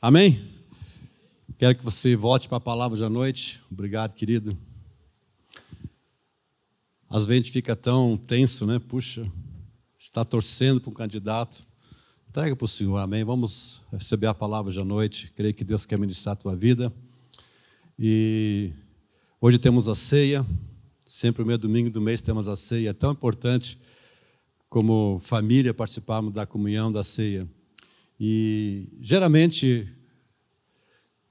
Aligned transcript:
Amém? 0.00 0.40
Quero 1.58 1.76
que 1.76 1.84
você 1.84 2.14
volte 2.14 2.48
para 2.48 2.58
a 2.58 2.60
palavra 2.60 2.96
de 2.96 3.08
noite. 3.08 3.60
Obrigado, 3.68 4.14
querido. 4.14 4.56
Às 7.10 7.26
vezes 7.26 7.40
a 7.40 7.42
gente 7.42 7.52
fica 7.52 7.74
tão 7.74 8.16
tenso, 8.16 8.64
né? 8.64 8.78
Puxa, 8.78 9.28
está 9.98 10.24
torcendo 10.24 10.80
para 10.80 10.90
um 10.90 10.94
candidato. 10.94 11.66
Entrega 12.28 12.54
para 12.54 12.64
o 12.64 12.68
Senhor, 12.68 12.96
amém? 12.98 13.24
Vamos 13.24 13.82
receber 13.90 14.28
a 14.28 14.34
palavra 14.34 14.70
de 14.70 14.80
noite. 14.84 15.32
Creio 15.34 15.52
que 15.52 15.64
Deus 15.64 15.84
quer 15.84 15.98
ministrar 15.98 16.34
a 16.34 16.36
tua 16.36 16.54
vida. 16.54 16.92
E 17.98 18.70
hoje 19.40 19.58
temos 19.58 19.88
a 19.88 19.96
ceia. 19.96 20.46
Sempre 21.04 21.42
o 21.42 21.46
meio 21.46 21.58
domingo 21.58 21.90
do 21.90 22.00
mês 22.00 22.22
temos 22.22 22.46
a 22.46 22.54
ceia. 22.54 22.90
É 22.90 22.92
tão 22.92 23.10
importante 23.10 23.76
como 24.68 25.18
família 25.18 25.74
participarmos 25.74 26.32
da 26.32 26.46
comunhão 26.46 26.92
da 26.92 27.02
ceia. 27.02 27.48
E 28.18 28.88
geralmente 29.00 29.88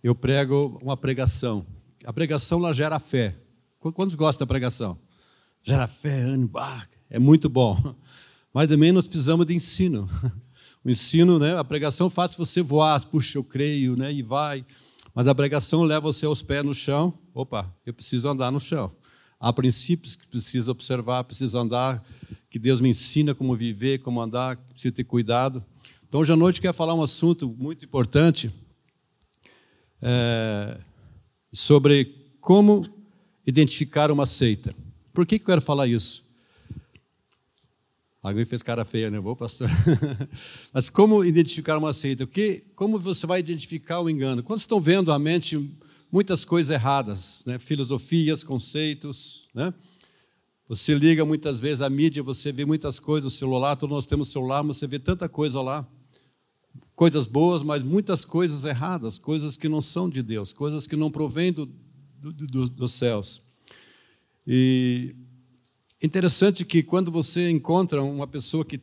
eu 0.02 0.16
prego 0.16 0.80
uma 0.82 0.96
pregação. 0.96 1.66
A 2.06 2.14
pregação 2.14 2.60
ela 2.60 2.74
gera 2.74 3.00
fé. 3.00 3.36
Quantos 3.80 4.16
gostam 4.16 4.46
da 4.46 4.50
pregação? 4.50 4.98
Gera 5.64 5.88
fé, 5.88 6.22
ânimo, 6.22 6.58
ah, 6.58 6.86
é 7.10 7.20
muito 7.20 7.50
bom. 7.50 7.96
Mas 8.54 8.68
também 8.68 8.92
nós 8.92 9.08
precisamos 9.08 9.46
de 9.46 9.54
ensino. 9.54 10.10
O 10.86 10.90
ensino, 10.90 11.38
né? 11.38 11.58
A 11.58 11.66
pregação 11.66 12.10
faz 12.10 12.34
você 12.38 12.62
voar, 12.62 13.04
puxa, 13.08 13.38
eu 13.38 13.44
creio, 13.44 13.98
né? 13.98 14.14
E 14.14 14.22
vai. 14.22 14.66
Mas 15.14 15.28
a 15.28 15.36
pregação 15.36 15.84
leva 15.84 16.00
você 16.02 16.26
aos 16.26 16.42
pés 16.42 16.64
no 16.64 16.74
chão. 16.74 17.14
Opa, 17.34 17.70
eu 17.86 17.94
preciso 17.94 18.30
andar 18.30 18.52
no 18.52 18.60
chão. 18.62 18.96
Há 19.38 19.52
princípios 19.52 20.16
que 20.16 20.26
preciso 20.26 20.72
observar, 20.72 21.26
preciso 21.26 21.60
andar, 21.60 22.02
que 22.50 22.58
Deus 22.58 22.80
me 22.80 22.88
ensina 22.88 23.36
como 23.36 23.54
viver, 23.54 23.98
como 24.00 24.22
andar, 24.22 24.56
preciso 24.56 24.94
ter 24.94 25.04
cuidado. 25.04 25.62
Então, 26.08 26.22
hoje 26.22 26.32
à 26.32 26.38
noite 26.38 26.62
quero 26.62 26.74
falar 26.74 26.94
um 26.94 27.04
assunto 27.04 27.54
muito 27.60 27.84
importante 27.84 28.50
é, 30.02 30.80
sobre 31.52 32.16
como 32.40 32.86
identificar 33.46 34.10
uma 34.10 34.26
seita. 34.26 34.74
Por 35.14 35.26
que, 35.26 35.38
que 35.38 35.44
eu 35.44 35.48
quero 35.48 35.62
falar 35.62 35.86
isso? 35.86 36.24
Alguém 38.24 38.46
fez 38.46 38.64
cara 38.64 38.86
feia, 38.86 39.12
né? 39.12 39.20
Vou, 39.20 39.36
pastor. 39.36 39.70
Mas 40.72 40.88
como 40.88 41.26
identificar 41.26 41.78
uma 41.78 41.92
seita? 41.92 42.26
Porque, 42.26 42.64
como 42.74 42.98
você 42.98 43.28
vai 43.28 43.42
identificar 43.42 44.00
o 44.00 44.10
engano? 44.10 44.42
Quando 44.42 44.60
estão 44.60 44.80
vendo 44.80 45.12
a 45.12 45.20
mente 45.20 45.78
muitas 46.10 46.46
coisas 46.46 46.74
erradas, 46.74 47.44
né? 47.46 47.60
filosofias, 47.60 48.46
conceitos, 48.46 49.50
né? 49.54 49.74
Você 50.70 50.94
liga 50.94 51.26
muitas 51.26 51.60
vezes 51.60 51.82
à 51.82 51.90
mídia, 51.90 52.24
você 52.24 52.54
vê 52.54 52.66
muitas 52.66 52.98
coisas, 52.98 53.34
o 53.34 53.36
celular, 53.36 53.76
todos 53.76 53.94
nós 53.94 54.06
temos 54.06 54.32
celular, 54.32 54.62
você 54.64 54.88
vê 54.88 55.00
tanta 55.00 55.28
coisa 55.28 55.62
lá 55.62 55.86
coisas 56.98 57.26
boas, 57.28 57.64
mas 57.64 57.82
muitas 57.82 58.26
coisas 58.26 58.66
erradas, 58.66 59.18
coisas 59.18 59.56
que 59.56 59.70
não 59.70 59.80
são 59.80 60.10
de 60.10 60.22
Deus, 60.22 60.52
coisas 60.52 60.86
que 60.86 60.98
não 60.98 61.10
provêm 61.10 61.54
do, 61.54 61.66
do, 62.20 62.34
do, 62.34 62.70
dos 62.70 62.92
céus. 62.92 63.42
E 64.46 65.16
interessante 66.04 66.66
que 66.66 66.84
quando 66.84 67.10
você 67.10 67.50
encontra 67.50 68.04
uma 68.04 68.28
pessoa 68.28 68.66
que 68.66 68.82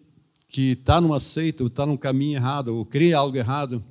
que 0.55 0.71
está 0.71 1.01
numa 1.01 1.19
seita, 1.19 1.65
ou 1.65 1.67
está 1.67 1.85
num 1.85 1.97
caminho 1.97 2.37
errado, 2.37 2.69
ou 2.69 2.87
crê 2.87 3.13
algo 3.13 3.37
errado, 3.37 3.85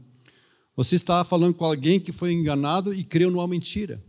você 0.78 0.96
está 0.96 1.22
falando 1.26 1.54
com 1.54 1.66
alguém 1.66 2.00
que 2.00 2.14
foi 2.14 2.32
enganado 2.32 2.94
e 2.94 3.04
creu 3.04 3.30
numa 3.30 3.46
mentira. 3.46 4.02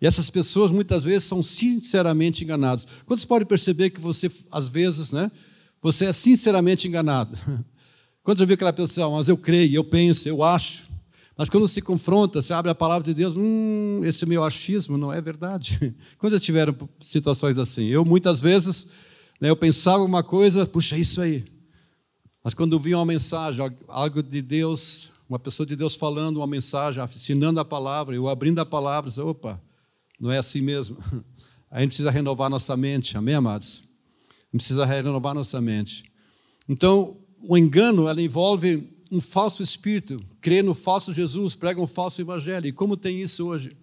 E 0.00 0.06
essas 0.06 0.30
pessoas 0.30 0.72
muitas 0.72 1.04
vezes 1.04 1.24
são 1.24 1.42
sinceramente 1.42 2.42
enganadas. 2.44 2.86
Quantos 3.04 3.26
podem 3.26 3.46
perceber 3.46 3.90
que 3.90 4.00
você, 4.00 4.32
às 4.50 4.68
vezes, 4.68 5.12
né, 5.12 5.30
você 5.82 6.06
é 6.06 6.14
sinceramente 6.14 6.88
enganado? 6.88 7.36
Quando 8.22 8.38
já 8.38 8.44
viu 8.44 8.54
aquela 8.54 8.72
pessoa, 8.72 9.10
mas 9.16 9.28
eu 9.28 9.36
creio, 9.36 9.74
eu 9.74 9.84
penso, 9.84 10.28
eu 10.28 10.42
acho. 10.42 10.88
Mas 11.36 11.48
quando 11.48 11.66
se 11.66 11.82
confronta, 11.82 12.40
se 12.40 12.52
abre 12.52 12.70
a 12.70 12.74
palavra 12.74 13.02
de 13.02 13.14
Deus, 13.14 13.36
hum, 13.36 14.00
esse 14.04 14.24
meu 14.26 14.44
achismo 14.44 14.96
não 14.96 15.12
é 15.12 15.20
verdade. 15.20 15.94
Quando 16.18 16.34
já 16.34 16.40
tiveram 16.40 16.76
situações 17.00 17.58
assim? 17.58 17.86
Eu, 17.86 18.04
muitas 18.04 18.38
vezes, 18.40 18.86
né, 19.40 19.48
eu 19.50 19.56
pensava 19.56 20.04
uma 20.04 20.22
coisa, 20.22 20.66
puxa, 20.66 20.96
isso 20.96 21.20
aí. 21.20 21.44
Mas 22.44 22.54
quando 22.54 22.78
vi 22.78 22.94
uma 22.94 23.06
mensagem, 23.06 23.64
algo 23.88 24.22
de 24.22 24.42
Deus, 24.42 25.10
uma 25.28 25.38
pessoa 25.38 25.66
de 25.66 25.74
Deus 25.74 25.94
falando 25.94 26.36
uma 26.38 26.46
mensagem, 26.46 27.02
ensinando 27.04 27.58
a 27.58 27.64
palavra, 27.64 28.14
eu 28.14 28.28
abrindo 28.28 28.58
a 28.60 28.66
palavra, 28.66 29.08
disse, 29.08 29.20
opa, 29.20 29.60
não 30.20 30.30
é 30.30 30.38
assim 30.38 30.60
mesmo. 30.60 30.96
A 31.70 31.80
gente 31.80 31.88
precisa 31.88 32.10
renovar 32.10 32.50
nossa 32.50 32.76
mente, 32.76 33.16
amém, 33.16 33.34
amados? 33.34 33.82
A 34.28 34.32
gente 34.52 34.56
precisa 34.56 34.84
renovar 34.84 35.34
nossa 35.34 35.58
mente. 35.58 36.04
Então, 36.68 37.16
o 37.42 37.56
engano 37.56 38.08
ela 38.08 38.22
envolve 38.22 38.88
um 39.10 39.20
falso 39.20 39.62
espírito, 39.62 40.24
crê 40.40 40.62
no 40.62 40.74
falso 40.74 41.12
Jesus, 41.12 41.54
prega 41.54 41.80
um 41.80 41.86
falso 41.86 42.20
evangelho. 42.20 42.66
E 42.66 42.72
como 42.72 42.96
tem 42.96 43.20
isso 43.20 43.46
hoje? 43.46 43.76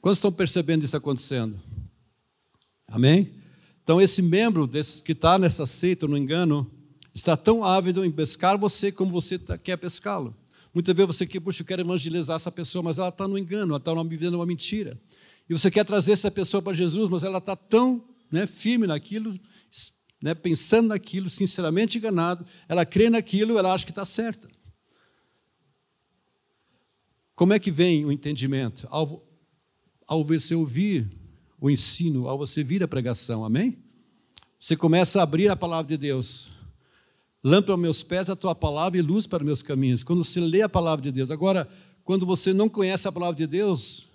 Quantos 0.00 0.18
estão 0.18 0.30
percebendo 0.30 0.84
isso 0.84 0.96
acontecendo? 0.96 1.60
Amém? 2.88 3.32
Então, 3.82 4.00
esse 4.00 4.22
membro 4.22 4.66
desse, 4.66 5.02
que 5.02 5.12
está 5.12 5.38
nessa 5.38 5.66
seita, 5.66 6.06
no 6.06 6.16
engano, 6.16 6.70
está 7.14 7.36
tão 7.36 7.64
ávido 7.64 8.04
em 8.04 8.10
pescar 8.10 8.56
você 8.56 8.92
como 8.92 9.10
você 9.10 9.38
tá, 9.38 9.58
quer 9.58 9.76
pescá-lo. 9.76 10.34
Muitas 10.72 10.94
vezes 10.94 11.16
você 11.16 11.26
quer, 11.26 11.40
puxa, 11.40 11.62
eu 11.62 11.66
quero 11.66 11.82
evangelizar 11.82 12.36
essa 12.36 12.50
pessoa, 12.50 12.82
mas 12.82 12.98
ela 12.98 13.08
está 13.08 13.28
no 13.28 13.38
engano, 13.38 13.72
ela 13.72 13.78
está 13.78 13.92
vivendo 14.02 14.34
uma 14.34 14.46
mentira. 14.46 15.00
E 15.48 15.52
você 15.52 15.70
quer 15.70 15.84
trazer 15.84 16.12
essa 16.12 16.30
pessoa 16.30 16.62
para 16.62 16.74
Jesus, 16.74 17.08
mas 17.08 17.22
ela 17.22 17.38
está 17.38 17.54
tão 17.54 18.04
né, 18.30 18.46
firme 18.46 18.86
naquilo, 18.86 19.38
né, 20.24 20.34
pensando 20.34 20.88
naquilo, 20.88 21.28
sinceramente 21.28 21.98
enganado, 21.98 22.46
ela 22.66 22.86
crê 22.86 23.10
naquilo, 23.10 23.58
ela 23.58 23.74
acha 23.74 23.84
que 23.84 23.90
está 23.90 24.06
certa. 24.06 24.48
Como 27.34 27.52
é 27.52 27.58
que 27.58 27.70
vem 27.70 28.06
o 28.06 28.10
entendimento? 28.10 28.88
Ao, 28.90 29.22
ao 30.08 30.24
você 30.24 30.54
ouvir 30.54 31.14
o 31.60 31.68
ensino, 31.70 32.26
ao 32.26 32.38
você 32.38 32.64
vir 32.64 32.82
a 32.82 32.88
pregação, 32.88 33.44
amém? 33.44 33.84
Você 34.58 34.74
começa 34.74 35.20
a 35.20 35.24
abrir 35.24 35.50
a 35.50 35.56
palavra 35.56 35.88
de 35.88 35.98
Deus. 35.98 36.50
Lâmpada 37.42 37.72
aos 37.72 37.80
meus 37.82 38.02
pés 38.02 38.30
a 38.30 38.34
tua 38.34 38.54
palavra 38.54 38.98
e 38.98 39.02
luz 39.02 39.26
para 39.26 39.44
meus 39.44 39.60
caminhos. 39.60 40.02
Quando 40.02 40.24
você 40.24 40.40
lê 40.40 40.62
a 40.62 40.70
palavra 40.70 41.02
de 41.02 41.12
Deus. 41.12 41.30
Agora, 41.30 41.68
quando 42.02 42.24
você 42.24 42.54
não 42.54 42.66
conhece 42.66 43.06
a 43.06 43.12
palavra 43.12 43.36
de 43.36 43.46
Deus, 43.46 44.08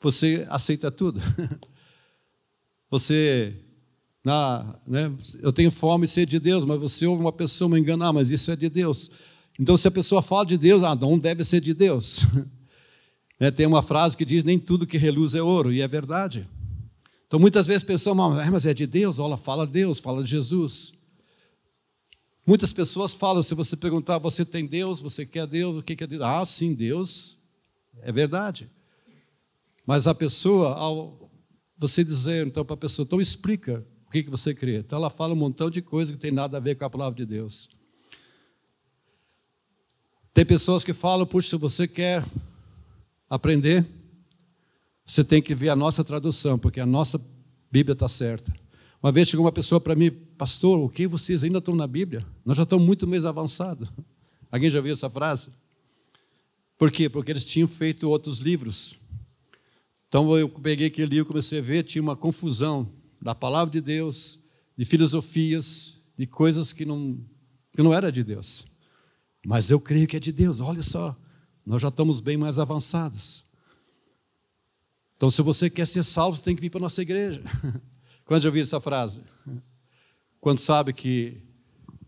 você 0.00 0.46
aceita 0.48 0.88
tudo. 0.88 1.20
Você 2.90 3.64
na, 4.24 4.74
né, 4.86 5.12
eu 5.42 5.52
tenho 5.52 5.70
fome 5.70 6.06
e 6.06 6.08
sede 6.08 6.30
de 6.30 6.40
Deus, 6.40 6.64
mas 6.64 6.80
você 6.80 7.06
ouve 7.06 7.20
uma 7.20 7.32
pessoa 7.32 7.68
me 7.68 7.78
enganar, 7.78 8.10
mas 8.10 8.30
isso 8.30 8.50
é 8.50 8.56
de 8.56 8.70
Deus. 8.70 9.10
Então, 9.60 9.76
se 9.76 9.86
a 9.86 9.90
pessoa 9.90 10.22
fala 10.22 10.46
de 10.46 10.56
Deus, 10.56 10.82
ah, 10.82 10.94
não 10.94 11.18
deve 11.18 11.44
ser 11.44 11.60
de 11.60 11.74
Deus. 11.74 12.24
é, 13.38 13.50
tem 13.50 13.66
uma 13.66 13.82
frase 13.82 14.16
que 14.16 14.24
diz: 14.24 14.42
nem 14.42 14.58
tudo 14.58 14.86
que 14.86 14.96
reluz 14.96 15.34
é 15.34 15.42
ouro, 15.42 15.70
e 15.70 15.82
é 15.82 15.86
verdade. 15.86 16.48
Então, 17.26 17.38
muitas 17.38 17.66
vezes 17.66 17.84
pensamos, 17.84 18.38
ah, 18.38 18.50
mas 18.50 18.64
é 18.64 18.72
de 18.72 18.86
Deus, 18.86 19.18
olha, 19.18 19.36
fala 19.36 19.66
de 19.66 19.74
Deus, 19.74 20.00
fala 20.00 20.22
de 20.22 20.30
Jesus. 20.30 20.94
Muitas 22.46 22.72
pessoas 22.72 23.12
falam, 23.12 23.42
se 23.42 23.54
você 23.54 23.76
perguntar, 23.76 24.18
você 24.18 24.44
tem 24.44 24.66
Deus, 24.66 25.00
você 25.00 25.26
quer 25.26 25.46
Deus, 25.46 25.78
o 25.78 25.82
que 25.82 26.02
é 26.02 26.06
Deus? 26.06 26.22
Ah, 26.22 26.44
sim, 26.46 26.74
Deus, 26.74 27.38
é 28.02 28.10
verdade. 28.10 28.70
Mas 29.86 30.06
a 30.06 30.14
pessoa, 30.14 30.74
ao 30.74 31.30
você 31.76 32.04
dizer 32.04 32.46
então 32.46 32.64
para 32.64 32.74
a 32.74 32.78
pessoa, 32.78 33.04
então 33.04 33.20
explica 33.20 33.84
que, 34.14 34.22
que 34.22 34.30
você 34.30 34.54
crê? 34.54 34.76
Então 34.76 34.96
ela 34.96 35.10
fala 35.10 35.32
um 35.32 35.36
montão 35.36 35.68
de 35.68 35.82
coisas 35.82 36.14
que 36.14 36.18
tem 36.20 36.30
nada 36.30 36.56
a 36.56 36.60
ver 36.60 36.76
com 36.76 36.84
a 36.84 36.90
palavra 36.90 37.16
de 37.16 37.26
Deus. 37.26 37.68
Tem 40.32 40.46
pessoas 40.46 40.84
que 40.84 40.92
falam, 40.92 41.26
puxa, 41.26 41.50
se 41.50 41.56
você 41.56 41.88
quer 41.88 42.24
aprender, 43.28 43.84
você 45.04 45.24
tem 45.24 45.42
que 45.42 45.52
ver 45.52 45.68
a 45.68 45.74
nossa 45.74 46.04
tradução, 46.04 46.56
porque 46.56 46.78
a 46.78 46.86
nossa 46.86 47.20
Bíblia 47.72 47.94
está 47.94 48.06
certa. 48.06 48.54
Uma 49.02 49.10
vez 49.10 49.26
chegou 49.26 49.44
uma 49.44 49.50
pessoa 49.50 49.80
para 49.80 49.96
mim, 49.96 50.12
pastor, 50.12 50.78
o 50.78 50.88
que 50.88 51.08
vocês 51.08 51.42
ainda 51.42 51.58
estão 51.58 51.74
na 51.74 51.88
Bíblia? 51.88 52.24
Nós 52.44 52.56
já 52.56 52.62
estamos 52.62 52.86
muito 52.86 53.08
mais 53.08 53.24
avançados. 53.24 53.90
Alguém 54.48 54.70
já 54.70 54.80
viu 54.80 54.92
essa 54.92 55.10
frase? 55.10 55.48
Por 56.78 56.92
quê? 56.92 57.08
Porque 57.08 57.32
eles 57.32 57.44
tinham 57.44 57.66
feito 57.66 58.08
outros 58.08 58.38
livros. 58.38 58.94
Então 60.08 60.38
eu 60.38 60.48
peguei 60.48 60.86
aquele 60.86 61.08
livro, 61.08 61.26
comecei 61.26 61.58
a 61.58 61.62
ver, 61.62 61.82
tinha 61.82 62.00
uma 62.00 62.14
confusão 62.14 62.88
da 63.24 63.34
palavra 63.34 63.72
de 63.72 63.80
Deus, 63.80 64.38
de 64.76 64.84
filosofias, 64.84 65.94
de 66.16 66.26
coisas 66.26 66.74
que 66.74 66.84
não, 66.84 67.18
que 67.72 67.82
não 67.82 67.94
era 67.94 68.12
de 68.12 68.22
Deus. 68.22 68.66
Mas 69.46 69.70
eu 69.70 69.80
creio 69.80 70.06
que 70.06 70.18
é 70.18 70.20
de 70.20 70.30
Deus, 70.30 70.60
olha 70.60 70.82
só, 70.82 71.16
nós 71.64 71.80
já 71.80 71.88
estamos 71.88 72.20
bem 72.20 72.36
mais 72.36 72.58
avançados. 72.58 73.42
Então, 75.16 75.30
se 75.30 75.40
você 75.40 75.70
quer 75.70 75.86
ser 75.86 76.04
salvo, 76.04 76.36
você 76.36 76.42
tem 76.42 76.54
que 76.54 76.60
vir 76.60 76.68
para 76.68 76.80
a 76.80 76.82
nossa 76.82 77.00
igreja. 77.00 77.42
Quando 78.26 78.42
já 78.42 78.48
ouviu 78.50 78.62
essa 78.62 78.78
frase? 78.78 79.22
Quando 80.38 80.58
sabe 80.58 80.92
que, 80.92 81.40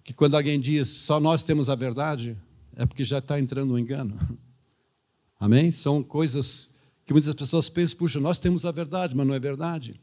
que 0.05 0.13
quando 0.13 0.35
alguém 0.35 0.61
diz 0.61 0.89
só 0.89 1.19
nós 1.19 1.43
temos 1.43 1.71
a 1.71 1.75
verdade, 1.75 2.37
é 2.75 2.85
porque 2.85 3.05
já 3.05 3.19
está 3.19 3.41
entrando 3.41 3.71
no 3.71 3.79
engano. 3.79 4.19
Amém? 5.41 5.71
São 5.71 6.03
coisas 6.03 6.69
que 7.07 7.13
muitas 7.15 7.35
pessoas 7.35 7.71
pensam, 7.71 7.97
puxa, 7.97 8.21
nós 8.21 8.39
temos 8.39 8.67
a 8.67 8.71
verdade, 8.71 9.17
mas 9.17 9.27
não 9.27 9.35
é 9.35 9.41
verdade. 9.41 9.99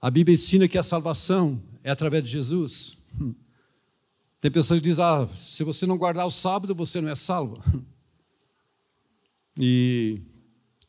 A 0.00 0.10
Bíblia 0.10 0.34
ensina 0.34 0.66
que 0.66 0.78
a 0.78 0.82
salvação 0.82 1.62
é 1.84 1.90
através 1.90 2.24
de 2.24 2.30
Jesus. 2.30 2.96
Tem 4.40 4.50
pessoas 4.50 4.80
que 4.80 4.84
dizem: 4.88 5.04
ah, 5.04 5.28
se 5.36 5.62
você 5.62 5.86
não 5.86 5.98
guardar 5.98 6.26
o 6.26 6.30
sábado, 6.30 6.74
você 6.74 7.00
não 7.00 7.10
é 7.10 7.14
salvo. 7.14 7.62
E, 9.58 10.22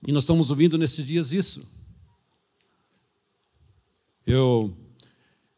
e 0.08 0.14
nós 0.14 0.24
estamos 0.24 0.50
ouvindo 0.50 0.78
nesses 0.78 1.06
dias 1.06 1.34
isso. 1.34 1.68
Eu, 4.26 4.74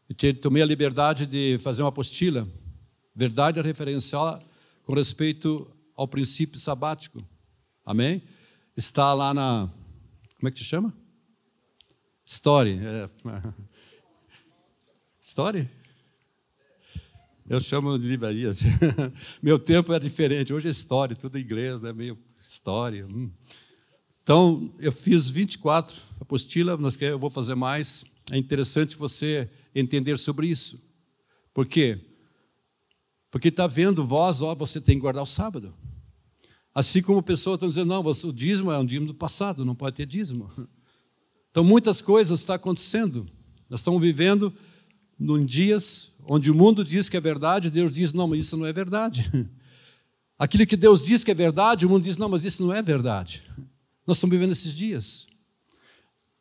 eu 0.09 0.41
tomei 0.41 0.63
a 0.63 0.65
liberdade 0.65 1.27
de 1.27 1.59
fazer 1.59 1.83
uma 1.83 1.89
apostila, 1.89 2.47
verdade 3.13 3.61
referencial 3.61 4.41
com 4.83 4.95
respeito 4.95 5.69
ao 5.95 6.07
princípio 6.07 6.59
sabático. 6.59 7.23
Amém? 7.85 8.23
Está 8.75 9.13
lá 9.13 9.31
na. 9.31 9.69
Como 10.38 10.47
é 10.47 10.51
que 10.51 10.57
te 10.57 10.63
chama? 10.63 11.02
Story. 12.25 12.79
É. 12.79 13.09
Story? 15.21 15.69
Eu 17.49 17.59
chamo 17.59 17.99
de 17.99 18.07
livrarias. 18.07 18.61
Meu 19.41 19.59
tempo 19.59 19.93
é 19.93 19.99
diferente. 19.99 20.53
Hoje 20.53 20.69
é 20.69 20.71
história, 20.71 21.15
tudo 21.15 21.37
em 21.37 21.41
inglês, 21.41 21.81
né? 21.81 21.91
meio 21.91 22.17
história. 22.39 23.05
Hum. 23.05 23.29
Então, 24.21 24.73
eu 24.79 24.91
fiz 24.91 25.29
24 25.29 26.01
apostilas, 26.21 26.79
eu 27.01 27.19
vou 27.19 27.29
fazer 27.29 27.55
mais. 27.55 28.05
É 28.31 28.37
interessante 28.37 28.95
você 28.95 29.49
entender 29.75 30.17
sobre 30.17 30.47
isso. 30.47 30.81
Por 31.53 31.65
quê? 31.65 31.99
Porque 33.29 33.49
está 33.49 33.67
vendo 33.67 34.05
vós, 34.05 34.41
ó, 34.41 34.55
você 34.55 34.79
tem 34.79 34.95
que 34.95 35.01
guardar 35.01 35.23
o 35.23 35.27
sábado. 35.27 35.75
Assim 36.73 37.01
como 37.01 37.21
pessoas 37.21 37.55
estão 37.55 37.67
dizendo, 37.67 37.89
não, 37.89 38.01
o 38.01 38.33
dízimo 38.33 38.71
é 38.71 38.77
um 38.77 38.85
dízimo 38.85 39.07
do 39.07 39.13
passado, 39.13 39.65
não 39.65 39.75
pode 39.75 39.97
ter 39.97 40.05
dízimo. 40.05 40.49
Então, 41.53 41.63
muitas 41.63 42.01
coisas 42.01 42.39
estão 42.39 42.55
acontecendo. 42.55 43.29
Nós 43.69 43.81
estamos 43.81 44.01
vivendo 44.01 44.51
em 45.21 45.45
dias 45.45 46.11
onde 46.25 46.50
o 46.50 46.55
mundo 46.55 46.83
diz 46.83 47.07
que 47.07 47.15
é 47.15 47.21
verdade, 47.21 47.69
Deus 47.69 47.91
diz, 47.91 48.11
não, 48.11 48.27
mas 48.27 48.39
isso 48.39 48.57
não 48.57 48.65
é 48.65 48.73
verdade. 48.73 49.31
Aquilo 50.44 50.65
que 50.65 50.75
Deus 50.75 51.05
diz 51.05 51.23
que 51.23 51.31
é 51.31 51.35
verdade, 51.35 51.85
o 51.85 51.89
mundo 51.89 52.03
diz: 52.03 52.17
não, 52.17 52.27
mas 52.27 52.44
isso 52.44 52.65
não 52.65 52.73
é 52.73 52.81
verdade. 52.81 53.44
Nós 54.05 54.17
estamos 54.17 54.33
vivendo 54.35 54.51
esses 54.51 54.73
dias. 54.73 55.27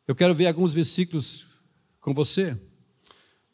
Eu 0.07 0.15
quero 0.15 0.33
ver 0.33 0.47
alguns 0.47 0.73
versículos 0.73 1.47
com 2.01 2.13
você. 2.13 2.59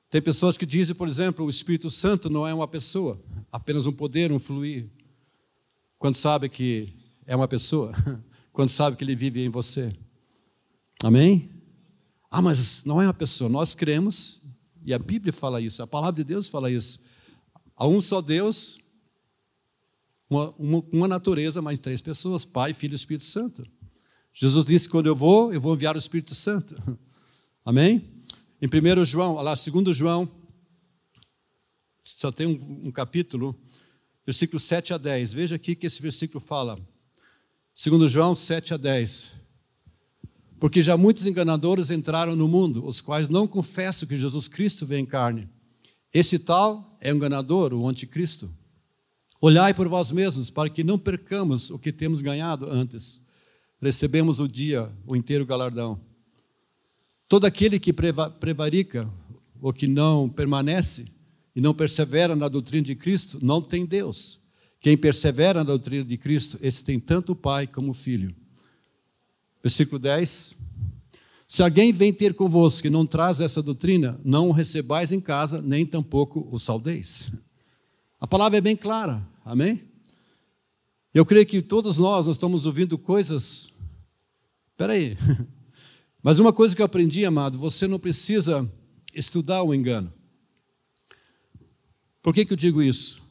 Tem 0.09 0.21
pessoas 0.21 0.57
que 0.57 0.65
dizem, 0.65 0.95
por 0.95 1.07
exemplo, 1.07 1.45
o 1.45 1.49
Espírito 1.49 1.91
Santo 1.91 2.29
não 2.29 2.47
é 2.47 2.53
uma 2.53 2.67
pessoa, 2.67 3.21
apenas 3.51 3.85
um 3.85 3.91
poder, 3.91 4.31
um 4.31 4.39
fluir. 4.39 4.89
Quando 5.99 6.15
sabe 6.15 6.49
que 6.49 6.95
é 7.27 7.35
uma 7.35 7.47
pessoa, 7.47 7.93
quando 8.51 8.69
sabe 8.69 8.97
que 8.97 9.03
ele 9.03 9.15
vive 9.15 9.45
em 9.45 9.49
você. 9.49 9.93
Amém? 11.03 11.49
Ah, 12.29 12.41
mas 12.41 12.83
não 12.83 13.01
é 13.01 13.05
uma 13.05 13.13
pessoa. 13.13 13.49
Nós 13.49 13.73
cremos, 13.73 14.41
e 14.83 14.93
a 14.93 14.99
Bíblia 14.99 15.31
fala 15.31 15.61
isso, 15.61 15.81
a 15.81 15.87
palavra 15.87 16.17
de 16.17 16.23
Deus 16.23 16.47
fala 16.49 16.69
isso. 16.69 16.99
Há 17.75 17.87
um 17.87 18.01
só 18.01 18.21
Deus, 18.21 18.77
uma, 20.29 20.51
uma, 20.57 20.83
uma 20.91 21.07
natureza, 21.07 21.61
mas 21.61 21.79
três 21.79 22.01
pessoas: 22.01 22.43
Pai, 22.45 22.73
Filho 22.73 22.93
e 22.93 22.95
Espírito 22.95 23.23
Santo. 23.23 23.65
Jesus 24.33 24.65
disse: 24.65 24.87
quando 24.87 25.07
eu 25.07 25.15
vou, 25.15 25.53
eu 25.53 25.61
vou 25.61 25.73
enviar 25.73 25.95
o 25.95 25.99
Espírito 25.99 26.35
Santo. 26.35 26.75
Amém? 27.63 28.23
Em 28.61 28.67
1 28.67 29.05
João, 29.05 29.35
lá, 29.35 29.53
2 29.53 29.95
João, 29.95 30.29
só 32.03 32.31
tem 32.31 32.45
um, 32.45 32.87
um, 32.87 32.91
capítulo, 32.91 33.55
versículo 34.25 34.59
7 34.59 34.93
a 34.93 34.97
10. 34.97 35.33
Veja 35.33 35.55
aqui 35.55 35.75
que 35.75 35.87
esse 35.87 36.01
versículo 36.01 36.41
fala. 36.41 36.77
2 37.81 38.11
João 38.11 38.35
7 38.35 38.73
a 38.73 38.77
10. 38.77 39.38
Porque 40.59 40.81
já 40.81 40.97
muitos 40.97 41.25
enganadores 41.25 41.89
entraram 41.89 42.35
no 42.35 42.47
mundo, 42.47 42.85
os 42.85 42.99
quais 42.99 43.29
não 43.29 43.47
confessam 43.47 44.07
que 44.07 44.17
Jesus 44.17 44.47
Cristo 44.47 44.85
veio 44.85 44.99
em 44.99 45.05
carne. 45.05 45.47
Esse 46.13 46.37
tal 46.37 46.97
é 46.99 47.11
enganador, 47.11 47.73
o 47.73 47.87
anticristo. 47.87 48.51
Olhai 49.39 49.73
por 49.73 49.87
vós 49.87 50.11
mesmos, 50.11 50.49
para 50.49 50.69
que 50.69 50.83
não 50.83 50.99
percamos 50.99 51.69
o 51.69 51.79
que 51.79 51.93
temos 51.93 52.21
ganhado 52.21 52.69
antes. 52.69 53.21
Recebemos 53.81 54.41
o 54.41 54.47
dia, 54.47 54.91
o 55.07 55.15
inteiro 55.15 55.45
galardão. 55.45 55.99
Todo 57.29 57.45
aquele 57.45 57.79
que 57.79 57.93
prevarica 57.93 59.09
ou 59.61 59.71
que 59.71 59.87
não 59.87 60.27
permanece 60.27 61.05
e 61.55 61.61
não 61.61 61.73
persevera 61.73 62.35
na 62.35 62.49
doutrina 62.49 62.85
de 62.85 62.95
Cristo, 62.95 63.39
não 63.41 63.61
tem 63.61 63.85
Deus. 63.85 64.41
Quem 64.81 64.97
persevera 64.97 65.59
na 65.59 65.63
doutrina 65.63 66.03
de 66.03 66.17
Cristo, 66.17 66.57
esse 66.61 66.83
tem 66.83 66.99
tanto 66.99 67.31
o 67.31 67.35
Pai 67.35 67.65
como 67.67 67.91
o 67.91 67.93
Filho. 67.93 68.35
Versículo 69.61 69.99
10. 69.99 70.55
Se 71.47 71.63
alguém 71.63 71.91
vem 71.91 72.13
ter 72.13 72.33
convosco 72.33 72.85
e 72.87 72.89
não 72.89 73.05
traz 73.05 73.41
essa 73.41 73.61
doutrina, 73.61 74.19
não 74.23 74.49
o 74.49 74.51
recebais 74.51 75.11
em 75.11 75.19
casa, 75.19 75.61
nem 75.61 75.85
tampouco 75.85 76.47
o 76.51 76.59
saudeis. 76.59 77.31
A 78.19 78.27
palavra 78.27 78.59
é 78.59 78.61
bem 78.61 78.75
clara, 78.75 79.27
amém? 79.43 79.81
Eu 81.13 81.25
creio 81.25 81.45
que 81.45 81.61
todos 81.61 81.97
nós, 81.97 82.27
nós 82.27 82.35
estamos 82.35 82.65
ouvindo 82.65 82.97
coisas. 82.97 83.67
Espera 84.71 84.93
aí. 84.93 85.17
Mas 86.21 86.37
uma 86.37 86.53
coisa 86.53 86.75
que 86.75 86.81
eu 86.81 86.85
aprendi, 86.85 87.25
amado, 87.25 87.57
você 87.57 87.87
não 87.87 87.97
precisa 87.97 88.69
estudar 89.13 89.63
o 89.63 89.73
engano. 89.73 90.13
Por 92.21 92.33
que, 92.33 92.45
que 92.45 92.53
eu 92.53 92.57
digo 92.57 92.81
isso? 92.81 93.21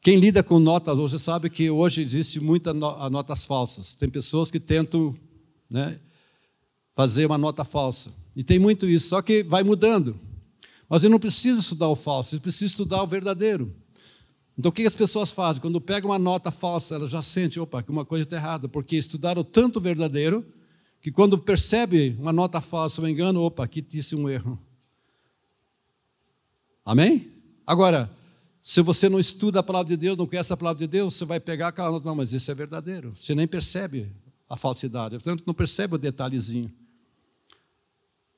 Quem 0.00 0.16
lida 0.16 0.42
com 0.42 0.58
notas 0.58 0.98
hoje 0.98 1.18
sabe 1.18 1.50
que 1.50 1.70
hoje 1.70 2.00
existe 2.00 2.40
muitas 2.40 2.74
notas 2.74 3.44
falsas. 3.44 3.94
Tem 3.94 4.08
pessoas 4.08 4.50
que 4.50 4.58
tentam 4.58 5.14
né, 5.68 6.00
fazer 6.94 7.26
uma 7.26 7.36
nota 7.36 7.64
falsa. 7.64 8.10
E 8.34 8.42
tem 8.42 8.58
muito 8.58 8.88
isso, 8.88 9.08
só 9.08 9.20
que 9.20 9.42
vai 9.42 9.62
mudando. 9.62 10.18
Mas 10.88 11.04
eu 11.04 11.10
não 11.10 11.18
preciso 11.18 11.60
estudar 11.60 11.88
o 11.88 11.94
falso, 11.94 12.34
eu 12.34 12.40
preciso 12.40 12.66
estudar 12.66 13.02
o 13.02 13.06
verdadeiro. 13.06 13.74
Então, 14.58 14.70
o 14.70 14.72
que 14.72 14.86
as 14.86 14.94
pessoas 14.94 15.32
fazem? 15.32 15.60
Quando 15.60 15.80
pegam 15.80 16.10
uma 16.10 16.18
nota 16.18 16.50
falsa, 16.50 16.94
elas 16.94 17.10
já 17.10 17.22
sentem, 17.22 17.62
opa, 17.62 17.82
que 17.82 17.90
uma 17.90 18.04
coisa 18.04 18.24
está 18.24 18.36
errada, 18.36 18.68
porque 18.68 18.96
estudaram 18.96 19.42
tanto 19.42 19.76
o 19.78 19.80
verdadeiro, 19.80 20.44
que 21.00 21.10
quando 21.10 21.38
percebe 21.38 22.16
uma 22.18 22.32
nota 22.32 22.60
falsa, 22.60 23.00
um 23.00 23.08
engano, 23.08 23.42
opa, 23.42 23.64
aqui 23.64 23.80
disse 23.80 24.16
um 24.16 24.28
erro. 24.28 24.58
Amém? 26.84 27.30
Agora, 27.66 28.10
se 28.62 28.82
você 28.82 29.08
não 29.08 29.18
estuda 29.18 29.60
a 29.60 29.62
palavra 29.62 29.88
de 29.88 29.96
Deus, 29.96 30.16
não 30.16 30.26
conhece 30.26 30.52
a 30.52 30.56
palavra 30.56 30.78
de 30.78 30.86
Deus, 30.86 31.14
você 31.14 31.24
vai 31.24 31.40
pegar 31.40 31.68
aquela 31.68 31.90
nota, 31.90 32.06
não, 32.06 32.14
mas 32.14 32.32
isso 32.32 32.50
é 32.50 32.54
verdadeiro. 32.54 33.12
Você 33.14 33.34
nem 33.34 33.46
percebe 33.46 34.12
a 34.48 34.56
falsidade, 34.56 35.16
portanto, 35.16 35.44
não 35.46 35.54
percebe 35.54 35.94
o 35.94 35.98
detalhezinho. 35.98 36.70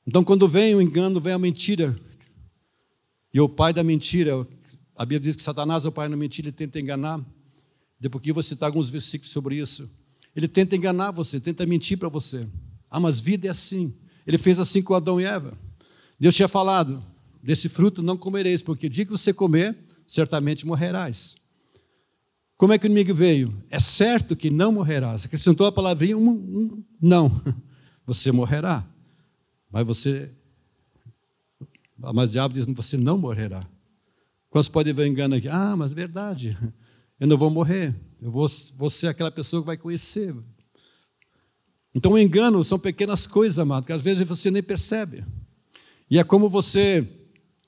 Então, 0.06 0.22
quando 0.22 0.48
vem 0.48 0.74
o 0.74 0.82
engano, 0.82 1.20
vem 1.20 1.32
a 1.32 1.38
mentira, 1.38 1.96
e 3.32 3.40
o 3.40 3.48
pai 3.48 3.72
da 3.72 3.82
mentira, 3.82 4.46
a 4.96 5.04
Bíblia 5.04 5.20
diz 5.20 5.36
que 5.36 5.42
Satanás 5.42 5.84
é 5.84 5.88
o 5.88 5.92
pai 5.92 6.08
da 6.08 6.16
mentira, 6.16 6.48
ele 6.48 6.52
tenta 6.52 6.78
enganar. 6.78 7.24
Depois 7.98 8.22
que 8.22 8.32
você 8.32 8.50
citar 8.50 8.68
alguns 8.68 8.90
versículos 8.90 9.32
sobre 9.32 9.56
isso. 9.56 9.88
Ele 10.34 10.48
tenta 10.48 10.76
enganar 10.76 11.12
você, 11.12 11.40
tenta 11.40 11.64
mentir 11.64 11.96
para 11.96 12.08
você. 12.08 12.46
Ah, 12.90 13.00
mas 13.00 13.20
vida 13.20 13.46
é 13.46 13.50
assim. 13.50 13.94
Ele 14.26 14.36
fez 14.36 14.58
assim 14.58 14.82
com 14.82 14.94
Adão 14.94 15.20
e 15.20 15.24
Eva. 15.24 15.56
Deus 16.18 16.34
tinha 16.34 16.48
falado: 16.48 17.02
desse 17.42 17.68
fruto 17.68 18.02
não 18.02 18.16
comereis, 18.16 18.60
porque 18.60 18.86
o 18.86 18.90
dia 18.90 19.04
que 19.04 19.10
você 19.10 19.32
comer, 19.32 19.78
certamente 20.12 20.66
morrerás. 20.66 21.36
Como 22.58 22.72
é 22.72 22.78
que 22.78 22.84
o 22.84 22.88
inimigo 22.88 23.14
veio? 23.14 23.62
É 23.70 23.80
certo 23.80 24.36
que 24.36 24.50
não 24.50 24.70
morrerás. 24.70 25.24
Acrescentou 25.24 25.66
a 25.66 25.72
palavrinha 25.72 26.18
um, 26.18 26.28
um 26.28 26.84
não. 27.00 27.30
Você 28.06 28.30
morrerá. 28.30 28.86
Mas 29.70 29.86
você 29.86 30.30
mas 31.96 32.28
o 32.28 32.32
diabo 32.32 32.52
diz: 32.52 32.66
você 32.66 32.96
não 32.96 33.16
morrerá. 33.16 33.66
Quantos 34.50 34.68
podem 34.68 34.92
ver 34.92 35.06
engano 35.06 35.36
aqui? 35.36 35.48
Ah, 35.48 35.74
mas 35.76 35.92
é 35.92 35.94
verdade, 35.94 36.58
eu 37.18 37.26
não 37.26 37.38
vou 37.38 37.48
morrer, 37.48 37.94
eu 38.20 38.30
vou, 38.30 38.46
vou 38.74 38.90
ser 38.90 39.06
aquela 39.06 39.30
pessoa 39.30 39.62
que 39.62 39.66
vai 39.66 39.76
conhecer. 39.76 40.34
Então, 41.94 42.12
o 42.12 42.18
engano 42.18 42.62
são 42.64 42.78
pequenas 42.78 43.26
coisas, 43.26 43.58
amado, 43.58 43.86
que 43.86 43.92
às 43.92 44.02
vezes 44.02 44.26
você 44.26 44.50
nem 44.50 44.62
percebe. 44.62 45.24
E 46.10 46.18
é 46.18 46.24
como 46.24 46.50
você 46.50 47.21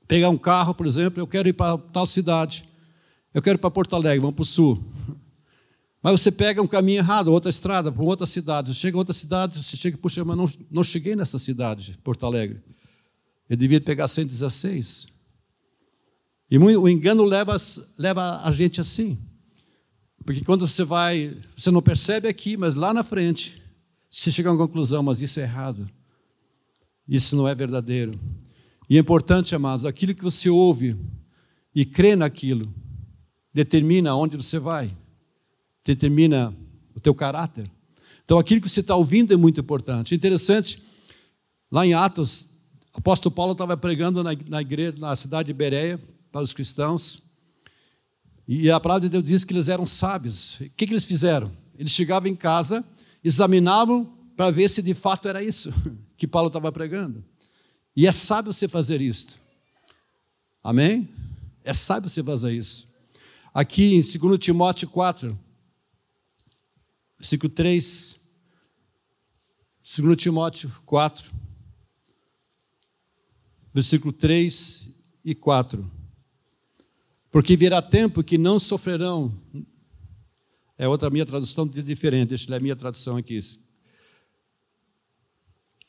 pegar 0.07 0.31
um 0.31 0.39
carro, 0.39 0.75
por 0.75 0.87
exemplo, 0.87 1.21
eu 1.21 1.27
quero 1.27 1.49
ir 1.49 1.53
para 1.53 1.79
tal 1.79 2.07
cidade, 2.07 2.69
eu 3.33 3.43
quero 3.43 3.57
ir 3.57 3.61
para 3.61 3.71
Porto 3.71 3.97
Alegre, 3.97 4.21
vamos 4.21 4.35
para 4.35 4.43
o 4.43 4.47
sul. 4.47 4.83
Mas 6.03 6.21
você 6.21 6.31
pega 6.31 6.61
um 6.61 6.67
caminho 6.67 6.99
errado, 6.99 7.29
outra 7.29 7.49
estrada, 7.49 7.91
para 7.91 8.03
outra 8.03 8.27
cidade. 8.27 8.75
Você 8.75 8.79
chega 8.79 8.95
em 8.95 8.99
outra 8.99 9.15
cidade, 9.15 9.63
você 9.63 9.75
chega, 9.75 9.97
puxa, 9.97 10.23
mas 10.23 10.37
não, 10.37 10.45
não 10.71 10.85
cheguei 10.85 11.17
nessa 11.17 11.39
cidade, 11.39 11.99
Porto 12.05 12.27
Alegre. 12.27 12.63
Eu 13.49 13.57
devia 13.57 13.81
pegar 13.81 14.07
116. 14.07 15.07
E 16.51 16.59
o 16.59 16.89
engano 16.89 17.25
leva, 17.25 17.57
leva 17.97 18.43
a 18.45 18.51
gente 18.51 18.81
assim. 18.83 19.19
Porque 20.25 20.45
quando 20.45 20.67
você 20.67 20.85
vai, 20.85 21.37
você 21.57 21.71
não 21.71 21.83
percebe 21.83 22.29
aqui, 22.29 22.57
mas 22.57 22.75
lá 22.75 22.93
na 22.93 23.03
frente, 23.03 23.63
você 24.11 24.31
chega 24.31 24.49
a 24.51 24.53
uma 24.53 24.59
conclusão, 24.59 25.03
mas 25.03 25.23
isso 25.23 25.41
é 25.41 25.43
errado. 25.43 25.89
Isso 27.09 27.35
não 27.35 27.49
é 27.49 27.55
verdadeiro. 27.55 28.19
E 28.89 28.97
é 28.97 29.01
importante, 29.01 29.55
amados, 29.55 29.85
aquilo 29.85 30.15
que 30.15 30.23
você 30.23 30.51
ouve 30.51 30.97
e 31.75 31.85
crê 31.85 32.15
naquilo, 32.15 32.73
determina 33.53 34.15
onde 34.15 34.37
você 34.37 34.59
vai, 34.59 34.95
determina 35.85 36.55
o 36.95 37.01
teu 37.01 37.15
caráter. 37.15 37.71
Então, 38.25 38.39
aquilo 38.39 38.61
que 38.61 38.69
você 38.69 38.81
está 38.81 38.95
ouvindo 38.95 39.33
é 39.33 39.37
muito 39.37 39.61
importante. 39.61 40.15
Interessante, 40.15 40.83
lá 41.71 41.87
em 41.87 41.95
Atos 41.95 42.49
o 42.95 42.99
apóstolo 42.99 43.35
Paulo 43.35 43.53
estava 43.53 43.77
pregando 43.77 44.23
na, 44.23 44.31
na 44.47 44.61
igreja, 44.61 44.95
na 44.99 45.17
cidade 45.17 45.49
de 45.49 45.53
Bereia, 45.53 46.01
para 46.31 46.41
os 46.41 46.53
cristãos, 46.53 47.21
E 48.47 48.71
a 48.71 48.79
palavra 48.79 49.03
de 49.03 49.09
Deus 49.09 49.25
diz 49.25 49.45
que 49.45 49.53
eles 49.53 49.69
eram 49.69 49.85
sábios. 49.85 50.61
O 50.61 50.71
que, 50.77 50.87
que 50.87 50.93
eles 50.93 51.05
fizeram? 51.05 51.51
Eles 51.77 51.93
chegavam 51.93 52.29
em 52.29 52.37
casa, 52.37 52.85
examinavam 53.23 54.13
para 54.37 54.51
ver 54.51 54.69
se 54.69 54.81
de 54.81 54.95
fato 54.95 55.29
era 55.29 55.43
isso 55.43 55.73
que 56.17 56.27
Paulo 56.27 56.49
estava 56.49 56.71
pregando. 56.71 57.25
E 57.97 58.07
é 58.07 58.13
sábio 58.13 58.53
você 58.53 58.67
fazer 58.67 59.01
isto. 59.01 59.39
Amém? 60.63 61.09
É 61.63 61.73
sábio 61.73 62.09
você 62.09 62.23
fazer 62.23 62.53
isso. 62.53 62.89
Aqui 63.53 63.95
em 63.95 64.01
2 64.01 64.39
Timóteo 64.39 64.89
4, 64.89 65.39
versículo 67.17 67.49
3. 67.53 68.17
2 69.97 70.17
Timóteo 70.17 70.75
4, 70.85 71.33
versículo 73.73 74.13
3 74.13 74.89
e 75.25 75.35
4. 75.35 75.91
Porque 77.31 77.57
virá 77.57 77.83
tempo 77.83 78.25
que 78.25 78.39
não 78.39 78.59
sofrerão. 78.59 79.41
É 80.77 80.89
outra 80.89 81.11
minha 81.11 81.27
tradução 81.27 81.67
diferente, 81.69 82.31
deixa 82.31 82.47
eu 82.47 82.51
ler 82.51 82.57
a 82.57 82.61
minha 82.61 82.77
tradução 82.77 83.17
aqui. 83.17 83.39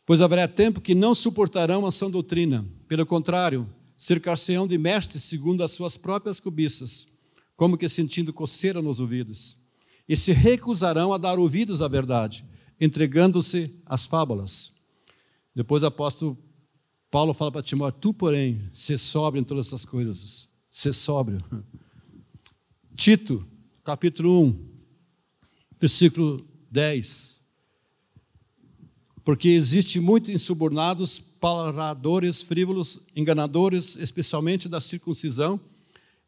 Pois 0.06 0.22
haverá 0.22 0.48
tempo 0.48 0.80
que 0.80 0.94
não 0.94 1.16
suportarão 1.16 1.86
a 1.86 1.92
sã 1.92 2.10
doutrina. 2.10 2.64
Pelo 2.88 3.06
contrário, 3.06 3.68
cercar-se-ão 3.98 4.68
de 4.68 4.78
mestres 4.78 5.24
segundo 5.24 5.64
as 5.64 5.72
suas 5.72 5.98
próprias 5.98 6.40
cobiças, 6.40 7.08
como 7.56 7.78
que 7.78 7.90
sentindo 7.90 8.32
coceira 8.32 8.82
nos 8.82 9.00
ouvidos. 9.00 9.58
E 10.08 10.16
se 10.16 10.32
recusarão 10.32 11.12
a 11.12 11.18
dar 11.18 11.40
ouvidos 11.40 11.82
à 11.82 11.88
verdade, 11.88 12.46
entregando-se 12.80 13.74
às 13.84 14.06
fábulas. 14.06 14.72
Depois 15.56 15.82
o 15.82 15.88
apóstolo 15.88 16.38
Paulo 17.10 17.34
fala 17.34 17.52
para 17.52 17.64
Timóteo: 17.64 18.00
Tu, 18.00 18.14
porém, 18.14 18.70
se 18.74 18.98
sóbrio 19.00 19.42
em 19.42 19.44
todas 19.44 19.68
essas 19.68 19.86
coisas. 19.86 20.48
Se 20.70 20.94
sóbrio. 20.94 21.44
Tito, 22.96 23.46
capítulo 23.84 24.44
1, 24.44 24.68
versículo 25.80 26.46
10 26.70 27.35
porque 29.26 29.50
existe 29.50 30.00
muito 30.00 30.32
insubornados, 30.32 31.20
palavradores, 31.20 32.44
frívolos, 32.44 33.02
enganadores, 33.16 33.96
especialmente 33.96 34.70
da 34.70 34.80
circuncisão. 34.80 35.60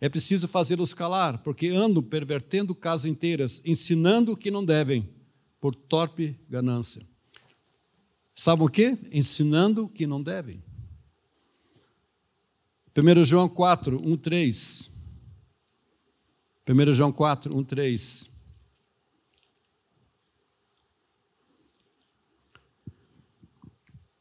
É 0.01 0.09
preciso 0.09 0.47
fazê-los 0.47 0.95
calar, 0.95 1.37
porque 1.43 1.67
andam 1.67 2.01
pervertendo 2.01 2.73
casas 2.73 3.05
inteiras, 3.05 3.61
ensinando 3.63 4.31
o 4.31 4.37
que 4.37 4.49
não 4.49 4.65
devem, 4.65 5.07
por 5.61 5.75
torpe 5.75 6.35
ganância. 6.49 7.07
Estavam 8.35 8.65
o 8.65 8.69
quê? 8.69 8.97
Ensinando 9.11 9.85
o 9.85 9.89
que 9.89 10.07
não 10.07 10.21
devem. 10.21 10.63
1 12.97 13.23
João 13.23 13.47
4, 13.47 14.01
1, 14.03 14.17
3. 14.17 14.89
1 16.67 16.93
João 16.95 17.11
4, 17.11 17.55
1, 17.55 17.63
3. 17.63 18.29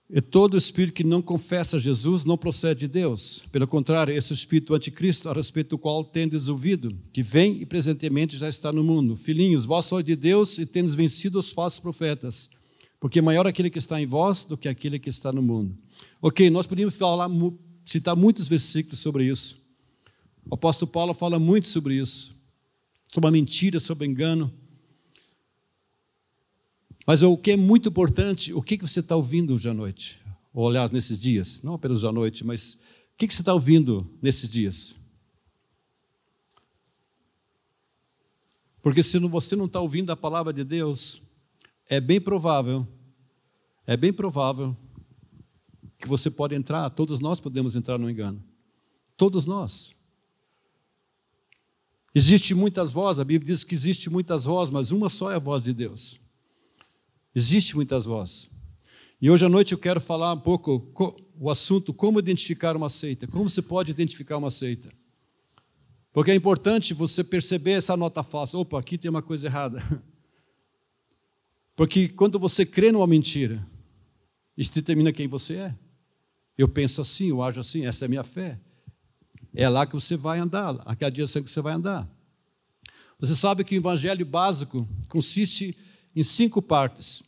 E 0.09 0.21
todo 0.21 0.57
espírito 0.57 0.95
que 0.95 1.03
não 1.03 1.21
confessa 1.21 1.81
Jesus 1.81 2.25
não 2.25 2.39
procede 2.39 2.81
de 2.81 2.89
Deus. 2.89 3.45
Pelo 3.51 3.67
contrário, 3.67 4.15
esse 4.15 4.33
espírito 4.33 4.73
anticristo, 4.73 5.29
a 5.29 5.33
respeito 5.33 5.71
do 5.71 5.79
qual 5.79 6.05
tendes 6.05 6.49
ouvido, 6.49 6.97
que 7.13 7.25
vem 7.25 7.61
e 7.61 7.67
presentemente 7.67 8.37
já 8.37 8.49
está 8.49 8.73
no 8.73 8.85
mundo. 8.85 9.17
Filhinhos, 9.17 9.65
vós 9.65 9.87
sois 9.87 10.05
de 10.05 10.15
Deus 10.15 10.59
e 10.59 10.67
tendes 10.67 10.95
vencido 10.95 11.41
os 11.41 11.51
falsos 11.51 11.81
profetas, 11.81 12.49
porque 13.01 13.21
maior 13.21 13.47
é 13.47 13.49
aquele 13.49 13.69
que 13.69 13.81
está 13.81 14.01
em 14.01 14.07
vós 14.07 14.45
do 14.45 14.57
que 14.57 14.69
aquele 14.69 15.01
que 15.01 15.09
está 15.09 15.33
no 15.33 15.43
mundo. 15.43 15.77
Ok, 16.23 16.51
nós 16.51 16.69
podíamos 16.69 16.97
falar, 16.97 17.29
citar 17.85 18.15
muitos 18.15 18.47
versículos 18.47 19.01
sobre 19.01 19.25
isso. 19.25 19.59
O 20.49 20.55
apóstolo 20.55 20.89
Paulo 20.89 21.15
fala 21.15 21.41
muito 21.41 21.69
sobre 21.69 21.95
isso, 21.95 22.33
sobre 23.09 23.27
a 23.27 23.33
mentira, 23.33 23.81
sobre 23.81 24.07
o 24.07 24.09
engano. 24.09 24.53
Mas 27.07 27.23
o 27.23 27.37
que 27.39 27.53
é 27.53 27.57
muito 27.57 27.89
importante, 27.89 28.53
o 28.53 28.61
que 28.61 28.77
você 28.77 28.99
está 28.99 29.15
ouvindo 29.15 29.55
hoje 29.55 29.69
à 29.69 29.75
noite? 29.75 30.21
Ou, 30.53 30.67
aliás, 30.69 30.91
nesses 30.91 31.17
dias, 31.17 31.63
não 31.63 31.75
apenas 31.75 31.99
hoje 31.99 32.09
à 32.09 32.13
noite, 32.13 32.45
mas 32.45 32.75
o 32.75 33.17
que 33.17 33.33
você 33.33 33.43
está 33.43 33.55
ouvindo 33.55 34.11
nesses 34.21 34.51
dias? 34.51 34.97
Porque 38.83 39.03
se 39.03 39.19
você 39.21 39.55
não 39.55 39.67
está 39.67 39.81
ouvindo 39.81 40.11
a 40.11 40.17
palavra 40.17 40.53
de 40.53 40.65
Deus, 40.65 41.23
é 41.89 42.01
bem 42.01 42.21
provável, 42.21 42.87
é 43.87 43.97
bem 43.97 44.13
provável 44.13 44.77
que 45.99 46.09
você 46.09 46.29
pode 46.29 46.57
entrar, 46.57 46.91
todos 46.91 47.21
nós 47.21 47.39
podemos 47.39 47.77
entrar 47.77 47.99
no 47.99 48.11
engano. 48.11 48.43
Todos 49.17 49.47
nós. 49.47 49.93
Existe 52.13 52.55
muitas 52.55 52.93
vozes, 52.93 53.21
a 53.21 53.25
Bíblia 53.25 53.55
diz 53.55 53.63
que 53.63 53.75
existe 53.75 54.11
muitas 54.11 54.45
vozes, 54.45 54.73
mas 54.73 54.91
uma 54.91 55.09
só 55.09 55.31
é 55.31 55.37
a 55.37 55.41
voz 55.41 55.63
de 55.63 55.73
Deus. 55.73 56.26
Existe 57.37 57.77
muitas 57.77 58.07
vozes. 58.07 58.49
E 59.21 59.31
hoje 59.31 59.45
à 59.45 59.49
noite 59.51 59.73
eu 59.73 59.79
quero 59.79 60.01
falar 60.01 60.33
um 60.33 60.41
pouco 60.41 60.91
o 61.39 61.51
assunto 61.51 61.93
como 61.93 62.19
identificar 62.19 62.75
uma 62.75 62.89
seita. 62.89 63.27
Como 63.27 63.47
você 63.47 63.61
pode 63.61 63.91
identificar 63.91 64.39
uma 64.39 64.51
seita? 64.51 64.91
Porque 66.15 66.31
é 66.31 66.35
importante 66.35 66.95
você 66.95 67.23
perceber 67.23 67.73
essa 67.73 67.95
nota 67.95 68.23
falsa. 68.23 68.57
Opa, 68.57 68.81
aqui 68.81 68.97
tem 68.97 69.11
uma 69.11 69.21
coisa 69.21 69.49
errada. 69.49 69.83
Porque 71.77 72.09
quando 72.09 72.39
você 72.39 72.65
crê 72.65 72.91
numa 72.91 73.07
mentira, 73.07 73.67
isso 74.57 74.73
determina 74.75 75.13
quem 75.13 75.29
você 75.29 75.57
é. 75.57 75.79
Eu 76.57 76.67
penso 76.67 77.03
assim, 77.03 77.29
eu 77.29 77.43
ajo 77.43 77.61
assim, 77.61 77.85
essa 77.85 78.03
é 78.03 78.07
a 78.07 78.09
minha 78.09 78.25
fé. 78.25 78.59
É 79.55 79.69
lá 79.69 79.87
que 79.87 79.93
você 79.93 80.17
vai 80.17 80.39
andar, 80.39 80.83
aquela 80.87 81.11
direção 81.11 81.43
que 81.43 81.51
você 81.51 81.61
vai 81.61 81.75
andar. 81.75 82.11
Você 83.19 83.37
sabe 83.37 83.63
que 83.63 83.75
o 83.75 83.77
evangelho 83.77 84.25
básico 84.25 84.89
consiste 85.07 85.77
em 86.17 86.23
cinco 86.23 86.63
partes. 86.63 87.23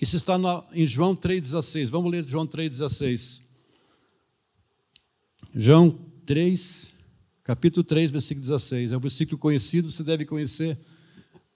Isso 0.00 0.14
está 0.14 0.36
em 0.74 0.84
João 0.84 1.16
3,16. 1.16 1.88
Vamos 1.88 2.12
ler 2.12 2.28
João 2.28 2.46
3,16. 2.46 3.40
João 5.54 5.98
3, 6.26 6.92
capítulo 7.42 7.82
3, 7.82 8.10
versículo 8.10 8.42
16. 8.42 8.92
É 8.92 8.96
um 8.96 9.00
versículo 9.00 9.38
conhecido, 9.38 9.90
você 9.90 10.04
deve 10.04 10.26
conhecer. 10.26 10.78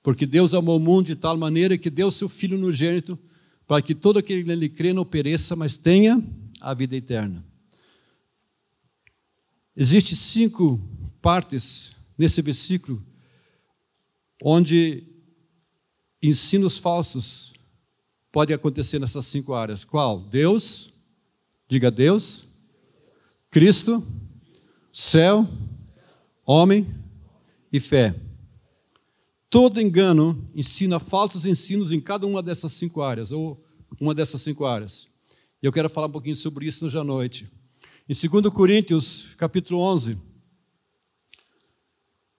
Porque 0.02 0.24
Deus 0.24 0.54
amou 0.54 0.78
o 0.78 0.80
mundo 0.80 1.06
de 1.06 1.16
tal 1.16 1.36
maneira 1.36 1.76
que 1.76 1.90
deu 1.90 2.10
seu 2.10 2.28
Filho 2.28 2.56
no 2.56 2.72
gênito, 2.72 3.18
para 3.66 3.82
que 3.82 3.94
todo 3.94 4.18
aquele 4.18 4.42
que 4.42 4.48
nele 4.48 4.70
crê 4.70 4.94
não 4.94 5.04
pereça, 5.04 5.54
mas 5.54 5.76
tenha 5.76 6.24
a 6.60 6.72
vida 6.72 6.96
eterna. 6.96 7.44
Existem 9.76 10.16
cinco 10.16 10.80
partes 11.20 11.92
nesse 12.16 12.40
versículo, 12.40 13.04
onde 14.42 15.07
ensinos 16.22 16.78
falsos 16.78 17.52
podem 18.30 18.54
acontecer 18.54 18.98
nessas 18.98 19.26
cinco 19.26 19.54
áreas. 19.54 19.84
Qual? 19.84 20.20
Deus, 20.20 20.92
diga 21.68 21.90
Deus, 21.90 22.46
Cristo, 23.50 24.04
céu, 24.92 25.48
homem 26.44 26.86
e 27.72 27.80
fé. 27.80 28.14
Todo 29.50 29.80
engano 29.80 30.46
ensina 30.54 31.00
falsos 31.00 31.46
ensinos 31.46 31.90
em 31.90 32.00
cada 32.00 32.26
uma 32.26 32.42
dessas 32.42 32.72
cinco 32.72 33.00
áreas, 33.00 33.32
ou 33.32 33.62
uma 34.00 34.14
dessas 34.14 34.42
cinco 34.42 34.66
áreas. 34.66 35.08
E 35.62 35.66
eu 35.66 35.72
quero 35.72 35.88
falar 35.88 36.06
um 36.06 36.12
pouquinho 36.12 36.36
sobre 36.36 36.66
isso 36.66 36.84
hoje 36.84 36.98
à 36.98 37.04
noite. 37.04 37.50
Em 38.08 38.14
2 38.14 38.52
Coríntios, 38.52 39.34
capítulo 39.36 39.80
11, 39.80 40.18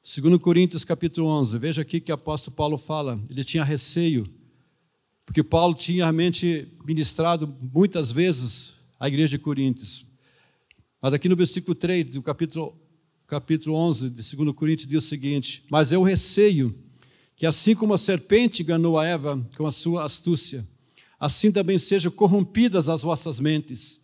2 0.01 0.37
Coríntios 0.37 0.85
capítulo 0.85 1.27
11, 1.27 1.57
veja 1.59 1.81
aqui 1.81 1.99
que 1.99 2.11
o 2.11 2.15
apóstolo 2.15 2.55
Paulo 2.55 2.77
fala, 2.77 3.21
ele 3.29 3.43
tinha 3.43 3.65
receio, 3.65 4.25
porque 5.25 5.43
Paulo 5.43 5.73
tinha 5.73 6.05
realmente 6.05 6.69
ministrado 6.85 7.53
muitas 7.73 8.09
vezes 8.09 8.75
à 8.97 9.09
igreja 9.09 9.37
de 9.37 9.43
Coríntios. 9.43 10.05
Mas 11.01 11.13
aqui 11.13 11.27
no 11.27 11.35
versículo 11.35 11.75
3 11.75 12.11
do 12.11 12.21
capítulo, 12.21 12.79
capítulo 13.27 13.75
11 13.75 14.09
de 14.09 14.35
2 14.35 14.55
Coríntios 14.55 14.87
diz 14.87 15.03
o 15.03 15.07
seguinte: 15.07 15.65
Mas 15.69 15.91
eu 15.91 16.01
receio 16.01 16.73
que 17.35 17.45
assim 17.45 17.75
como 17.75 17.93
a 17.93 17.97
serpente 17.97 18.63
enganou 18.63 18.97
a 18.97 19.05
Eva 19.05 19.45
com 19.57 19.67
a 19.67 19.71
sua 19.71 20.05
astúcia, 20.05 20.65
assim 21.19 21.51
também 21.51 21.77
sejam 21.77 22.11
corrompidas 22.11 22.87
as 22.87 23.01
vossas 23.01 23.39
mentes, 23.39 23.99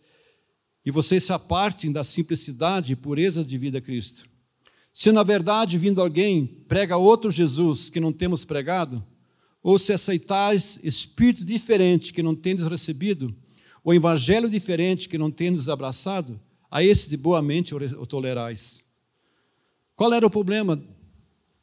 e 0.84 0.90
vocês 0.90 1.24
se 1.24 1.32
apartem 1.32 1.90
da 1.90 2.04
simplicidade 2.04 2.92
e 2.92 2.96
pureza 2.96 3.42
de 3.42 3.56
vida 3.56 3.78
a 3.78 3.80
Cristo. 3.80 4.35
Se 4.98 5.12
na 5.12 5.22
verdade 5.22 5.76
vindo 5.76 6.00
alguém 6.00 6.46
prega 6.66 6.96
outro 6.96 7.30
Jesus 7.30 7.90
que 7.90 8.00
não 8.00 8.10
temos 8.10 8.46
pregado, 8.46 9.04
ou 9.62 9.78
se 9.78 9.92
aceitais 9.92 10.80
espírito 10.82 11.44
diferente 11.44 12.14
que 12.14 12.22
não 12.22 12.34
tendes 12.34 12.66
recebido, 12.66 13.36
ou 13.84 13.92
evangelho 13.92 14.48
diferente 14.48 15.06
que 15.06 15.18
não 15.18 15.30
tendes 15.30 15.68
abraçado, 15.68 16.40
a 16.70 16.82
esse 16.82 17.10
de 17.10 17.16
boa 17.18 17.42
mente 17.42 17.74
o 17.74 18.06
tolerais. 18.06 18.80
Qual 19.94 20.14
era 20.14 20.26
o 20.26 20.30
problema 20.30 20.82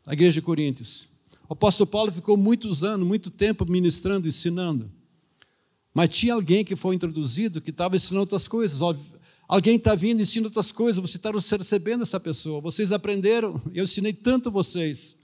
da 0.05 0.13
igreja 0.13 0.35
de 0.35 0.41
Coríntios? 0.43 1.09
O 1.49 1.53
apóstolo 1.53 1.89
Paulo 1.89 2.11
ficou 2.11 2.37
muitos 2.37 2.83
anos, 2.83 3.07
muito 3.07 3.31
tempo 3.31 3.65
ministrando, 3.65 4.27
ensinando. 4.27 4.91
Mas 5.91 6.09
tinha 6.09 6.35
alguém 6.35 6.63
que 6.63 6.75
foi 6.75 6.93
introduzido 6.93 7.61
que 7.61 7.71
estava 7.71 7.95
ensinando 7.95 8.21
outras 8.21 8.47
coisas. 8.47 8.79
Alguém 9.47 9.75
está 9.75 9.93
vindo 9.93 10.21
ensina 10.21 10.47
outras 10.47 10.71
coisas, 10.71 11.01
você 11.01 11.17
está 11.17 11.31
recebendo 11.57 12.01
essa 12.01 12.19
pessoa. 12.19 12.61
Vocês 12.61 12.91
aprenderam, 12.91 13.61
eu 13.73 13.83
ensinei 13.83 14.13
tanto 14.13 14.49
vocês. 14.49 15.15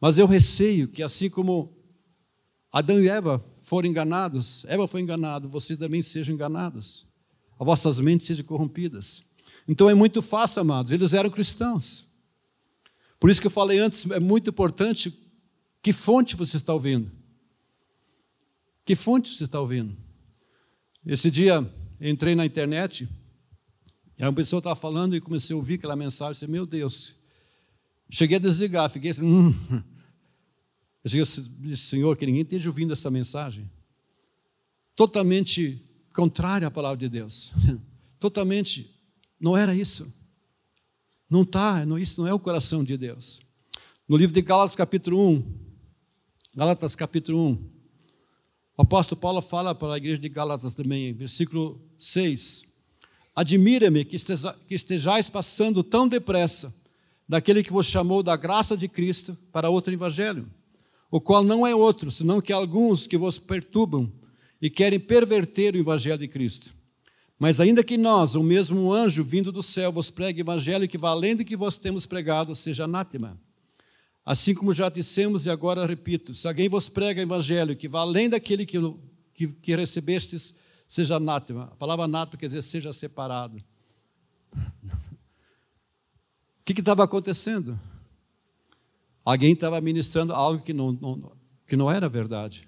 Mas 0.00 0.18
eu 0.18 0.26
receio 0.26 0.88
que, 0.88 1.02
assim 1.02 1.30
como 1.30 1.72
Adão 2.72 3.00
e 3.00 3.08
Eva 3.08 3.44
foram 3.62 3.88
enganados, 3.88 4.64
Eva 4.66 4.86
foi 4.86 5.00
enganada, 5.00 5.48
vocês 5.48 5.78
também 5.78 6.02
sejam 6.02 6.34
enganados. 6.34 7.06
As 7.58 7.66
vossas 7.66 8.00
mentes 8.00 8.26
sejam 8.26 8.44
corrompidas. 8.44 9.22
Então 9.66 9.88
é 9.88 9.94
muito 9.94 10.22
fácil, 10.22 10.60
amados, 10.60 10.92
eles 10.92 11.12
eram 11.12 11.30
cristãos. 11.30 12.06
Por 13.18 13.30
isso 13.30 13.40
que 13.40 13.46
eu 13.46 13.50
falei 13.50 13.78
antes, 13.78 14.08
é 14.10 14.20
muito 14.20 14.50
importante 14.50 15.12
que 15.82 15.92
fonte 15.92 16.36
você 16.36 16.56
está 16.56 16.72
ouvindo. 16.72 17.10
Que 18.84 18.94
fonte 18.94 19.34
você 19.34 19.44
está 19.44 19.60
ouvindo? 19.60 19.96
Esse 21.04 21.30
dia 21.30 21.68
entrei 22.00 22.34
na 22.34 22.46
internet 22.46 23.08
e 24.18 24.24
uma 24.24 24.32
pessoa 24.32 24.58
estava 24.58 24.74
falando 24.74 25.14
e 25.14 25.20
comecei 25.20 25.54
a 25.54 25.56
ouvir 25.56 25.74
aquela 25.74 25.94
mensagem. 25.94 26.32
Disse, 26.32 26.46
meu 26.48 26.66
Deus. 26.66 27.14
Cheguei 28.10 28.36
a 28.36 28.40
desligar, 28.40 28.90
fiquei 28.90 29.10
assim. 29.10 29.24
Hum. 29.70 29.82
Eu 31.04 31.10
disse, 31.10 31.46
Senhor, 31.76 32.16
que 32.16 32.26
ninguém 32.26 32.42
esteja 32.42 32.68
ouvindo 32.68 32.92
essa 32.92 33.10
mensagem. 33.10 33.70
Totalmente 34.96 35.80
contrária 36.12 36.66
à 36.66 36.70
palavra 36.70 36.98
de 36.98 37.08
Deus. 37.08 37.52
Totalmente. 38.18 38.94
Não 39.40 39.56
era 39.56 39.74
isso. 39.74 40.12
Não 41.30 41.42
está, 41.42 41.86
não, 41.86 41.98
isso 41.98 42.20
não 42.20 42.26
é 42.26 42.34
o 42.34 42.38
coração 42.38 42.82
de 42.82 42.96
Deus. 42.96 43.40
No 44.08 44.16
livro 44.16 44.34
de 44.34 44.42
Gálatas, 44.42 44.74
capítulo 44.74 45.30
1, 45.30 45.44
Gálatas, 46.56 46.96
capítulo 46.96 47.50
1, 47.50 47.52
o 48.76 48.82
apóstolo 48.82 49.20
Paulo 49.20 49.40
fala 49.40 49.74
para 49.74 49.94
a 49.94 49.96
igreja 49.96 50.20
de 50.20 50.28
Gálatas 50.28 50.74
também, 50.74 51.12
versículo 51.12 51.80
6. 51.96 52.67
Admira-me 53.38 54.04
que, 54.04 54.16
estejais 54.68 55.28
passando 55.28 55.84
tão 55.84 56.08
depressa 56.08 56.74
daquele 57.28 57.62
que 57.62 57.70
vos 57.70 57.86
chamou 57.86 58.20
da 58.20 58.34
graça 58.34 58.76
de 58.76 58.88
Cristo 58.88 59.38
para 59.52 59.70
outro 59.70 59.94
evangelho, 59.94 60.50
o 61.08 61.20
qual 61.20 61.44
não 61.44 61.64
é 61.64 61.72
outro, 61.72 62.10
senão 62.10 62.40
que 62.40 62.52
alguns 62.52 63.06
que 63.06 63.16
vos 63.16 63.38
perturbam 63.38 64.12
e 64.60 64.68
querem 64.68 64.98
perverter 64.98 65.76
o 65.76 65.78
evangelho 65.78 66.18
de 66.18 66.26
Cristo. 66.26 66.74
Mas 67.38 67.60
ainda 67.60 67.84
que 67.84 67.96
nós, 67.96 68.34
o 68.34 68.42
mesmo 68.42 68.92
anjo 68.92 69.22
vindo 69.22 69.52
do 69.52 69.62
céu, 69.62 69.92
vos 69.92 70.10
pregue 70.10 70.40
evangelho 70.40 70.88
que 70.88 70.98
além 71.00 71.36
do 71.36 71.44
que 71.44 71.56
vos 71.56 71.78
temos 71.78 72.06
pregado, 72.06 72.56
seja 72.56 72.86
anátema. 72.86 73.40
Assim 74.26 74.52
como 74.52 74.74
já 74.74 74.88
dissemos 74.88 75.46
e 75.46 75.50
agora 75.50 75.86
repito, 75.86 76.34
se 76.34 76.48
alguém 76.48 76.68
vos 76.68 76.88
prega 76.88 77.22
evangelho 77.22 77.76
que 77.76 77.88
além 77.92 78.28
daquele 78.28 78.66
que, 78.66 78.78
que, 79.32 79.46
que 79.46 79.76
recebestes, 79.76 80.52
seja 80.88 81.16
anátema. 81.16 81.64
A 81.64 81.76
palavra 81.76 82.06
anátema 82.06 82.40
quer 82.40 82.48
dizer 82.48 82.62
seja 82.62 82.92
separado. 82.92 83.62
O 86.60 86.64
que 86.64 86.80
estava 86.80 87.04
acontecendo? 87.04 87.78
Alguém 89.24 89.52
estava 89.52 89.78
ministrando 89.80 90.32
algo 90.32 90.62
que 90.62 90.72
não, 90.72 90.92
não, 90.92 91.32
que 91.66 91.76
não 91.76 91.90
era 91.90 92.08
verdade, 92.08 92.66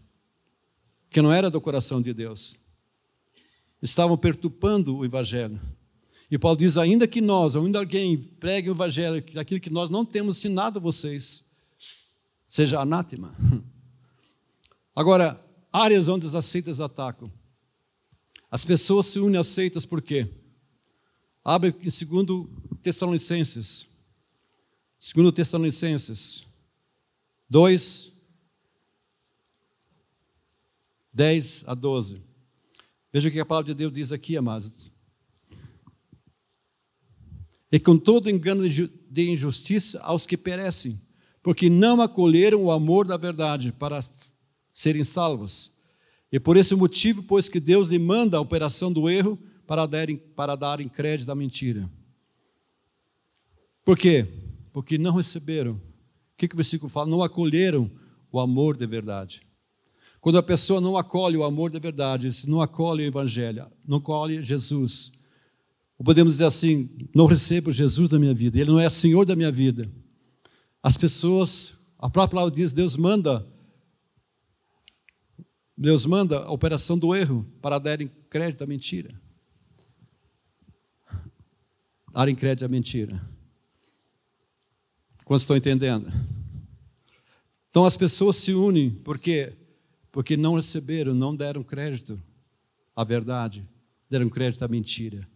que 1.08 1.22
não 1.22 1.32
era 1.32 1.50
do 1.50 1.60
coração 1.60 2.02
de 2.02 2.12
Deus. 2.12 2.56
Estavam 3.80 4.16
perturbando 4.16 4.98
o 4.98 5.04
Evangelho. 5.04 5.58
E 6.30 6.38
Paulo 6.38 6.58
diz: 6.58 6.76
ainda 6.76 7.08
que 7.08 7.22
nós, 7.22 7.56
ainda 7.56 7.78
alguém 7.78 8.18
pregue 8.18 8.68
o 8.68 8.74
Evangelho, 8.74 9.24
aquilo 9.38 9.60
que 9.60 9.70
nós 9.70 9.88
não 9.88 10.04
temos 10.04 10.36
ensinado 10.36 10.78
a 10.78 10.82
vocês, 10.82 11.42
seja 12.46 12.80
anátema. 12.80 13.34
Agora, 14.94 15.42
áreas 15.72 16.08
onde 16.08 16.26
as 16.26 16.34
aceitas 16.34 16.80
atacam. 16.80 17.32
As 18.50 18.64
pessoas 18.64 19.06
se 19.06 19.20
unem 19.20 19.38
às 19.38 19.46
seitas 19.46 19.86
por 19.86 20.02
quê? 20.02 20.28
Abre 21.44 21.68
em 21.68 22.24
2 22.24 22.48
Tessalonicenses. 22.82 23.86
2 25.14 25.32
Tessalonicenses 25.32 26.46
2, 27.50 28.12
10 31.12 31.64
a 31.66 31.74
12. 31.74 32.22
Veja 33.12 33.28
o 33.28 33.32
que 33.32 33.40
a 33.40 33.44
palavra 33.46 33.66
de 33.66 33.74
Deus 33.74 33.92
diz 33.92 34.12
aqui, 34.12 34.36
amados. 34.36 34.92
E 37.72 37.80
com 37.80 37.98
todo 37.98 38.30
engano 38.30 38.68
de 38.68 39.30
injustiça 39.30 40.00
aos 40.00 40.26
que 40.26 40.36
perecem, 40.36 41.00
porque 41.42 41.68
não 41.68 42.00
acolheram 42.00 42.64
o 42.64 42.70
amor 42.70 43.04
da 43.04 43.16
verdade 43.16 43.72
para 43.72 44.00
serem 44.70 45.02
salvos. 45.02 45.72
E 46.32 46.38
por 46.38 46.56
esse 46.56 46.74
motivo, 46.74 47.22
pois 47.22 47.48
que 47.48 47.58
Deus 47.58 47.88
lhe 47.88 47.98
manda 47.98 48.36
a 48.36 48.40
operação 48.40 48.92
do 48.92 49.08
erro 49.08 49.38
para 49.66 49.86
darem, 49.86 50.16
para 50.16 50.56
darem 50.56 50.88
crédito 50.88 51.30
à 51.30 51.34
mentira. 51.34 51.90
Por 53.84 53.98
quê? 53.98 54.26
Porque 54.72 54.98
não 54.98 55.14
receberam. 55.14 55.72
O 55.72 55.80
que, 56.36 56.48
que 56.48 56.54
o 56.54 56.56
versículo 56.56 56.88
fala? 56.88 57.10
Não 57.10 57.22
acolheram 57.22 57.90
o 58.30 58.38
amor 58.38 58.76
de 58.76 58.86
verdade. 58.86 59.42
Quando 60.20 60.38
a 60.38 60.42
pessoa 60.42 60.80
não 60.80 60.96
acolhe 60.96 61.36
o 61.36 61.44
amor 61.44 61.70
de 61.70 61.80
verdade, 61.80 62.28
não 62.46 62.60
acolhe 62.60 63.04
o 63.04 63.06
Evangelho, 63.06 63.66
não 63.86 63.98
acolhe 63.98 64.42
Jesus, 64.42 65.10
ou 65.98 66.04
podemos 66.04 66.34
dizer 66.34 66.44
assim: 66.46 66.88
não 67.14 67.26
recebo 67.26 67.70
Jesus 67.72 68.08
na 68.10 68.18
minha 68.18 68.34
vida, 68.34 68.58
Ele 68.58 68.70
não 68.70 68.78
é 68.78 68.88
Senhor 68.88 69.24
da 69.24 69.36
minha 69.36 69.50
vida. 69.50 69.90
As 70.82 70.96
pessoas, 70.96 71.74
a 71.98 72.08
própria 72.08 72.36
palavra 72.36 72.54
diz: 72.54 72.72
Deus 72.72 72.96
manda 72.96 73.46
Deus 75.80 76.04
manda 76.04 76.40
a 76.40 76.50
operação 76.50 76.98
do 76.98 77.14
erro 77.14 77.42
para 77.62 77.78
darem 77.78 78.10
crédito 78.28 78.62
à 78.62 78.66
mentira. 78.66 79.18
Darem 82.12 82.34
crédito 82.34 82.66
à 82.66 82.68
mentira. 82.68 83.18
Quantos 85.24 85.44
estão 85.44 85.56
entendendo? 85.56 86.12
Então 87.70 87.86
as 87.86 87.96
pessoas 87.96 88.36
se 88.36 88.52
unem 88.52 88.90
porque 88.90 89.54
porque 90.12 90.36
não 90.36 90.56
receberam, 90.56 91.14
não 91.14 91.34
deram 91.34 91.62
crédito 91.62 92.22
à 92.94 93.02
verdade, 93.02 93.66
deram 94.10 94.28
crédito 94.28 94.62
à 94.62 94.68
mentira. 94.68 95.26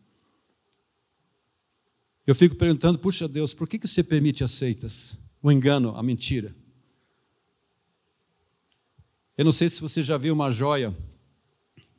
Eu 2.26 2.34
fico 2.34 2.54
perguntando, 2.54 2.98
puxa 2.98 3.26
Deus, 3.26 3.54
por 3.54 3.66
que, 3.66 3.78
que 3.78 3.88
você 3.88 4.02
permite 4.02 4.44
aceitas? 4.44 5.16
O 5.40 5.50
engano, 5.50 5.96
a 5.96 6.02
mentira. 6.02 6.54
Eu 9.36 9.44
não 9.44 9.50
sei 9.50 9.68
se 9.68 9.80
você 9.80 10.00
já 10.00 10.16
viu 10.16 10.32
uma 10.32 10.52
joia, 10.52 10.96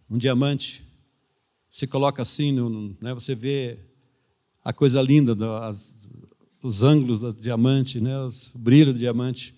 um 0.09 0.17
diamante. 0.17 0.87
Se 1.69 1.85
coloca 1.85 2.21
assim, 2.21 2.53
no, 2.53 2.95
né, 3.01 3.13
você 3.13 3.35
vê 3.35 3.77
a 4.63 4.71
coisa 4.71 5.01
linda, 5.01 5.35
as, 5.59 5.97
os 6.63 6.81
ângulos 6.81 7.19
do 7.19 7.33
diamante, 7.33 7.99
né, 7.99 8.17
os, 8.21 8.55
o 8.55 8.57
brilho 8.57 8.93
do 8.93 8.99
diamante. 8.99 9.53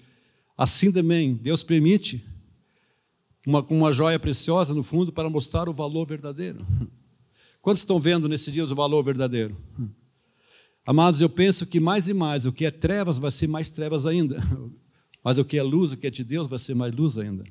Assim 0.57 0.91
também, 0.91 1.35
Deus 1.35 1.61
permite 1.61 2.25
uma, 3.45 3.61
uma 3.69 3.91
joia 3.91 4.17
preciosa 4.17 4.73
no 4.73 4.81
fundo 4.81 5.13
para 5.13 5.29
mostrar 5.29 5.69
o 5.69 5.73
valor 5.73 6.07
verdadeiro. 6.07 6.65
Quantos 7.61 7.81
estão 7.81 7.99
vendo 7.99 8.27
nesses 8.27 8.51
dias 8.51 8.71
o 8.71 8.75
valor 8.75 9.03
verdadeiro? 9.03 9.55
Amados, 10.83 11.21
eu 11.21 11.29
penso 11.29 11.67
que 11.67 11.79
mais 11.79 12.09
e 12.09 12.13
mais, 12.13 12.47
o 12.47 12.51
que 12.51 12.65
é 12.65 12.71
trevas 12.71 13.19
vai 13.19 13.29
ser 13.29 13.45
mais 13.45 13.69
trevas 13.69 14.07
ainda. 14.07 14.37
Mas 15.23 15.37
o 15.37 15.45
que 15.45 15.57
é 15.57 15.63
luz, 15.63 15.91
o 15.91 15.97
que 15.97 16.07
é 16.07 16.09
de 16.09 16.23
Deus, 16.23 16.47
vai 16.47 16.57
ser 16.57 16.73
mais 16.73 16.95
luz 16.95 17.17
ainda. 17.17 17.43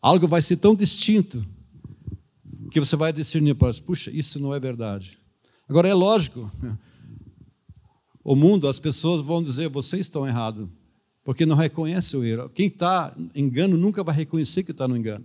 Algo 0.00 0.28
vai 0.28 0.42
ser 0.42 0.56
tão 0.56 0.74
distinto 0.74 1.44
que 2.70 2.80
você 2.80 2.96
vai 2.96 3.12
discernir, 3.12 3.56
puxa, 3.84 4.10
isso 4.10 4.38
não 4.38 4.54
é 4.54 4.60
verdade. 4.60 5.18
Agora 5.68 5.88
é 5.88 5.94
lógico, 5.94 6.50
o 8.22 8.36
mundo, 8.36 8.68
as 8.68 8.78
pessoas 8.78 9.20
vão 9.20 9.42
dizer, 9.42 9.68
vocês 9.68 10.02
estão 10.02 10.26
errados, 10.26 10.68
porque 11.24 11.46
não 11.46 11.56
reconhece 11.56 12.16
o 12.16 12.24
erro. 12.24 12.48
Quem 12.50 12.68
está 12.68 13.16
engano 13.34 13.76
nunca 13.76 14.04
vai 14.04 14.14
reconhecer 14.14 14.62
que 14.62 14.72
está 14.72 14.86
no 14.86 14.96
engano. 14.96 15.24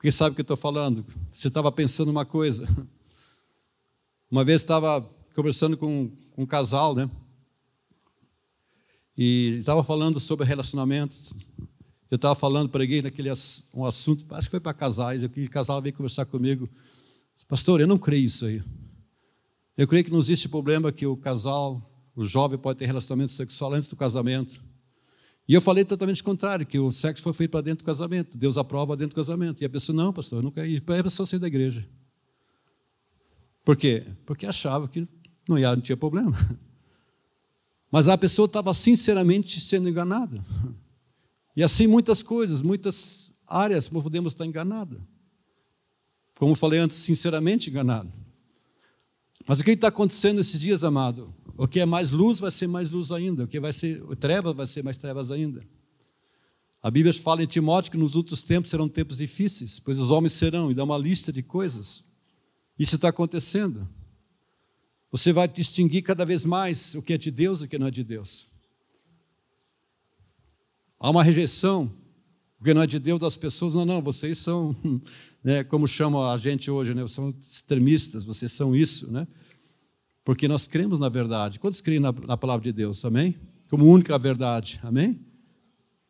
Quem 0.00 0.10
sabe 0.10 0.32
o 0.32 0.36
que 0.36 0.42
estou 0.42 0.56
falando? 0.56 1.04
Você 1.32 1.48
estava 1.48 1.72
pensando 1.72 2.10
uma 2.10 2.26
coisa. 2.26 2.68
Uma 4.30 4.44
vez 4.44 4.62
estava 4.62 5.00
conversando 5.34 5.76
com 5.76 6.10
um 6.36 6.44
casal, 6.44 6.94
né? 6.94 7.08
E 9.16 9.56
estava 9.58 9.82
falando 9.84 10.18
sobre 10.20 10.44
relacionamentos. 10.44 11.32
Eu 12.10 12.16
estava 12.16 12.34
falando, 12.34 12.68
preguei 12.68 13.02
naquele 13.02 13.30
um 13.72 13.84
assunto, 13.84 14.24
acho 14.34 14.48
que 14.48 14.52
foi 14.52 14.60
para 14.60 14.74
casais, 14.74 15.24
aquele 15.24 15.48
casal 15.48 15.80
veio 15.80 15.94
conversar 15.94 16.26
comigo. 16.26 16.68
Pastor, 17.48 17.80
eu 17.80 17.86
não 17.86 17.98
creio 17.98 18.26
isso 18.26 18.46
aí. 18.46 18.62
Eu 19.76 19.88
creio 19.88 20.04
que 20.04 20.10
não 20.10 20.18
existe 20.18 20.48
problema 20.48 20.92
que 20.92 21.06
o 21.06 21.16
casal, 21.16 21.82
o 22.14 22.24
jovem 22.24 22.58
pode 22.58 22.78
ter 22.78 22.86
relacionamento 22.86 23.32
sexual 23.32 23.72
antes 23.72 23.88
do 23.88 23.96
casamento. 23.96 24.62
E 25.46 25.54
eu 25.54 25.60
falei 25.60 25.84
totalmente 25.84 26.22
o 26.22 26.24
contrário, 26.24 26.64
que 26.64 26.78
o 26.78 26.90
sexo 26.90 27.22
foi 27.22 27.32
feito 27.32 27.50
para 27.50 27.60
dentro 27.60 27.84
do 27.84 27.86
casamento, 27.86 28.38
Deus 28.38 28.56
aprova 28.56 28.96
dentro 28.96 29.14
do 29.14 29.16
casamento. 29.16 29.62
E 29.62 29.64
a 29.64 29.70
pessoa, 29.70 29.94
não, 29.94 30.12
pastor, 30.12 30.38
eu 30.38 30.42
não 30.42 30.50
quero. 30.50 30.68
E 30.68 30.76
a 30.76 31.02
pessoa 31.02 31.26
saiu 31.26 31.40
da 31.40 31.46
igreja. 31.46 31.86
Por 33.64 33.76
quê? 33.76 34.06
Porque 34.24 34.46
achava 34.46 34.88
que 34.88 35.06
não, 35.48 35.58
ia, 35.58 35.74
não 35.74 35.82
tinha 35.82 35.96
problema. 35.96 36.32
Mas 37.90 38.08
a 38.08 38.16
pessoa 38.16 38.46
estava 38.46 38.72
sinceramente 38.72 39.60
sendo 39.60 39.88
enganada. 39.88 40.44
E 41.56 41.62
assim 41.62 41.86
muitas 41.86 42.22
coisas, 42.22 42.62
muitas 42.62 43.30
áreas 43.46 43.88
podemos 43.88 44.32
estar 44.32 44.44
enganados. 44.44 45.00
Como 46.36 46.54
falei 46.54 46.80
antes, 46.80 46.96
sinceramente 46.96 47.70
enganado. 47.70 48.12
Mas 49.46 49.60
o 49.60 49.64
que 49.64 49.70
está 49.70 49.88
acontecendo 49.88 50.38
nesses 50.38 50.58
dias, 50.58 50.82
amado? 50.82 51.32
O 51.56 51.68
que 51.68 51.80
é 51.80 51.86
mais 51.86 52.10
luz 52.10 52.40
vai 52.40 52.50
ser 52.50 52.66
mais 52.66 52.90
luz 52.90 53.12
ainda. 53.12 53.44
O 53.44 53.48
que 53.48 53.60
vai 53.60 53.72
ser 53.72 54.02
trevas 54.16 54.56
vai 54.56 54.66
ser 54.66 54.82
mais 54.82 54.96
trevas 54.96 55.30
ainda. 55.30 55.64
A 56.82 56.90
Bíblia 56.90 57.14
fala 57.14 57.42
em 57.42 57.46
Timóteo 57.46 57.92
que 57.92 57.96
nos 57.96 58.14
outros 58.16 58.42
tempos 58.42 58.70
serão 58.70 58.88
tempos 58.88 59.16
difíceis, 59.16 59.78
pois 59.78 59.98
os 59.98 60.10
homens 60.10 60.34
serão, 60.34 60.70
e 60.70 60.74
dá 60.74 60.84
uma 60.84 60.98
lista 60.98 61.32
de 61.32 61.42
coisas. 61.42 62.04
Isso 62.78 62.96
está 62.96 63.08
acontecendo. 63.08 63.88
Você 65.10 65.32
vai 65.32 65.46
distinguir 65.46 66.02
cada 66.02 66.26
vez 66.26 66.44
mais 66.44 66.94
o 66.94 67.00
que 67.00 67.12
é 67.12 67.18
de 67.18 67.30
Deus 67.30 67.60
e 67.60 67.64
o 67.64 67.68
que 67.68 67.78
não 67.78 67.86
é 67.86 67.90
de 67.90 68.02
Deus. 68.02 68.50
Há 71.04 71.10
uma 71.10 71.22
rejeição, 71.22 71.92
o 72.58 72.64
que 72.64 72.72
não 72.72 72.80
é 72.80 72.86
de 72.86 72.98
Deus 72.98 73.20
das 73.20 73.36
pessoas. 73.36 73.74
Não, 73.74 73.84
não, 73.84 74.00
vocês 74.00 74.38
são, 74.38 74.74
né, 75.44 75.62
como 75.62 75.86
chamam 75.86 76.30
a 76.30 76.38
gente 76.38 76.70
hoje, 76.70 76.94
né, 76.94 77.06
são 77.06 77.28
extremistas, 77.28 78.24
vocês 78.24 78.50
são 78.52 78.74
isso, 78.74 79.12
né? 79.12 79.28
Porque 80.24 80.48
nós 80.48 80.66
cremos 80.66 80.98
na 80.98 81.10
verdade. 81.10 81.60
Quantos 81.60 81.82
creem 81.82 82.00
na, 82.00 82.10
na 82.10 82.38
palavra 82.38 82.64
de 82.64 82.72
Deus? 82.72 83.04
Amém? 83.04 83.38
Como 83.68 83.84
única 83.84 84.16
verdade. 84.18 84.80
Amém? 84.82 85.20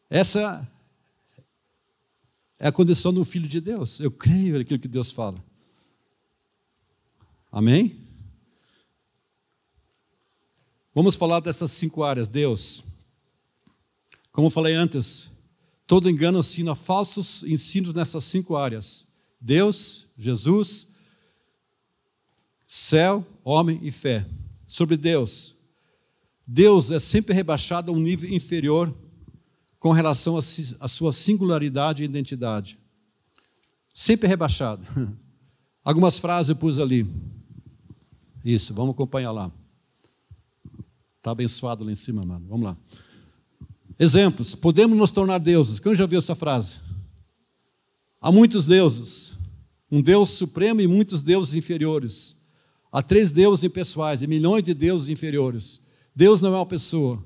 Essa 0.09 0.64
é 2.61 2.68
a 2.68 2.72
condição 2.72 3.12
do 3.12 3.24
filho 3.24 3.48
de 3.48 3.61
Deus. 3.61 3.98
Eu 3.98 4.12
creio 4.12 4.59
naquilo 4.59 4.78
que 4.78 4.87
Deus 4.87 5.11
fala. 5.11 5.42
Amém? 7.50 7.98
Vamos 10.94 11.16
falar 11.16 11.40
dessas 11.40 11.72
cinco 11.72 12.04
áreas. 12.04 12.28
Deus. 12.28 12.85
Como 14.35 14.51
falei 14.51 14.75
antes, 14.75 15.31
todo 15.87 16.11
engano 16.11 16.40
ensina 16.40 16.75
falsos 16.75 17.44
ensinos 17.44 17.94
nessas 17.94 18.25
cinco 18.25 18.57
áreas: 18.57 19.07
Deus, 19.40 20.09
Jesus, 20.18 20.88
céu, 22.66 23.25
homem 23.44 23.79
e 23.81 23.92
fé. 23.92 24.27
Sobre 24.66 24.97
Deus. 24.97 25.55
Deus 26.44 26.90
é 26.90 26.99
sempre 26.99 27.33
rebaixado 27.33 27.92
a 27.92 27.94
um 27.94 28.01
nível 28.01 28.29
inferior 28.29 28.92
com 29.79 29.92
relação 29.92 30.37
à 30.37 30.88
sua 30.88 31.12
singularidade 31.12 32.03
e 32.03 32.07
identidade. 32.07 32.77
Sempre 33.94 34.27
rebaixado. 34.27 34.85
Algumas 35.85 36.18
frases 36.18 36.51
eu 36.51 36.57
pus 36.57 36.81
ali. 36.81 37.07
Isso, 38.44 38.75
vamos 38.75 38.94
acompanhar 38.94 39.31
lá. 39.31 39.53
Está 41.18 41.31
abençoado 41.31 41.85
lá 41.85 41.92
em 41.92 41.97
cima, 41.97 42.25
mano. 42.25 42.44
Vamos 42.49 42.64
lá. 42.66 42.77
Exemplos. 43.98 44.54
Podemos 44.54 44.96
nos 44.96 45.11
tornar 45.11 45.38
deuses. 45.38 45.78
Quem 45.78 45.94
já 45.94 46.07
viu 46.07 46.18
essa 46.18 46.35
frase? 46.35 46.78
Há 48.20 48.33
muitos 48.33 48.66
deuses. 48.66 49.33
Um 49.90 50.02
Deus 50.02 50.30
supremo 50.30 50.80
e 50.80 50.87
muitos 50.87 51.22
deuses 51.22 51.54
inferiores. 51.54 52.37
Há 52.90 53.02
três 53.02 53.30
deuses 53.30 53.64
impessoais 53.64 54.22
e 54.22 54.26
milhões 54.26 54.62
de 54.62 54.74
deuses 54.74 55.09
inferiores. 55.09 55.80
Deus 56.14 56.40
não 56.40 56.54
é 56.54 56.59
uma 56.59 56.66
pessoa. 56.66 57.24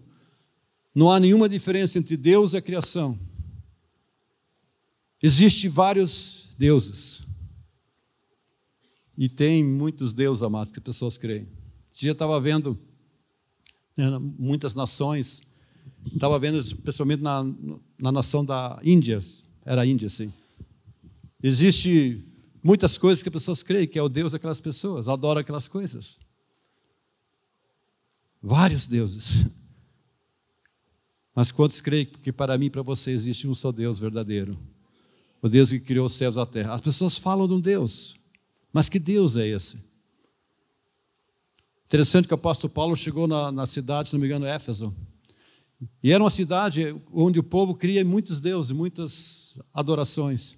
Não 0.94 1.10
há 1.10 1.20
nenhuma 1.20 1.48
diferença 1.48 1.98
entre 1.98 2.16
Deus 2.16 2.52
e 2.52 2.56
a 2.56 2.62
criação. 2.62 3.18
Existem 5.22 5.70
vários 5.70 6.48
deuses. 6.58 7.22
E 9.16 9.28
tem 9.28 9.64
muitos 9.64 10.12
deuses, 10.12 10.42
amados, 10.42 10.72
que 10.72 10.78
as 10.78 10.84
pessoas 10.84 11.18
creem. 11.18 11.42
Um 11.42 11.48
dia 11.92 12.12
estava 12.12 12.40
vendo 12.40 12.78
né, 13.96 14.16
muitas 14.18 14.74
nações. 14.74 15.42
Estava 16.12 16.38
vendo, 16.38 16.58
especialmente 16.58 17.22
na, 17.22 17.44
na 17.98 18.12
nação 18.12 18.44
da 18.44 18.78
Índia, 18.82 19.18
era 19.64 19.86
Índia, 19.86 20.08
sim. 20.08 20.32
Existe 21.42 22.24
muitas 22.62 22.98
coisas 22.98 23.22
que 23.22 23.28
as 23.28 23.32
pessoas 23.32 23.62
creem 23.62 23.86
que 23.86 23.98
é 23.98 24.02
o 24.02 24.08
Deus 24.08 24.32
daquelas 24.32 24.60
pessoas, 24.60 25.08
adoram 25.08 25.40
aquelas 25.40 25.68
coisas. 25.68 26.18
Vários 28.42 28.86
deuses. 28.86 29.44
Mas 31.34 31.52
quantos 31.52 31.80
creem 31.80 32.06
que 32.06 32.32
para 32.32 32.58
mim 32.58 32.66
e 32.66 32.70
para 32.70 32.82
você 32.82 33.10
existe 33.10 33.46
um 33.46 33.54
só 33.54 33.70
Deus 33.70 33.98
verdadeiro? 33.98 34.58
O 35.40 35.48
Deus 35.48 35.70
que 35.70 35.78
criou 35.78 36.06
os 36.06 36.12
céus 36.12 36.34
e 36.34 36.40
a 36.40 36.46
terra. 36.46 36.74
As 36.74 36.80
pessoas 36.80 37.16
falam 37.16 37.46
de 37.46 37.54
um 37.54 37.60
Deus, 37.60 38.16
mas 38.72 38.88
que 38.88 38.98
Deus 38.98 39.36
é 39.36 39.46
esse? 39.46 39.78
Interessante 41.86 42.26
que 42.26 42.34
o 42.34 42.36
apóstolo 42.36 42.72
Paulo 42.72 42.96
chegou 42.96 43.26
na, 43.26 43.50
na 43.50 43.66
cidade, 43.66 44.08
se 44.08 44.14
não 44.14 44.20
me 44.20 44.26
engano, 44.26 44.44
Éfeso. 44.46 44.94
E 46.02 46.12
era 46.12 46.22
uma 46.22 46.30
cidade 46.30 46.94
onde 47.12 47.38
o 47.38 47.42
povo 47.42 47.74
cria 47.74 48.04
muitos 48.04 48.40
deuses, 48.40 48.72
muitas 48.72 49.58
adorações. 49.72 50.56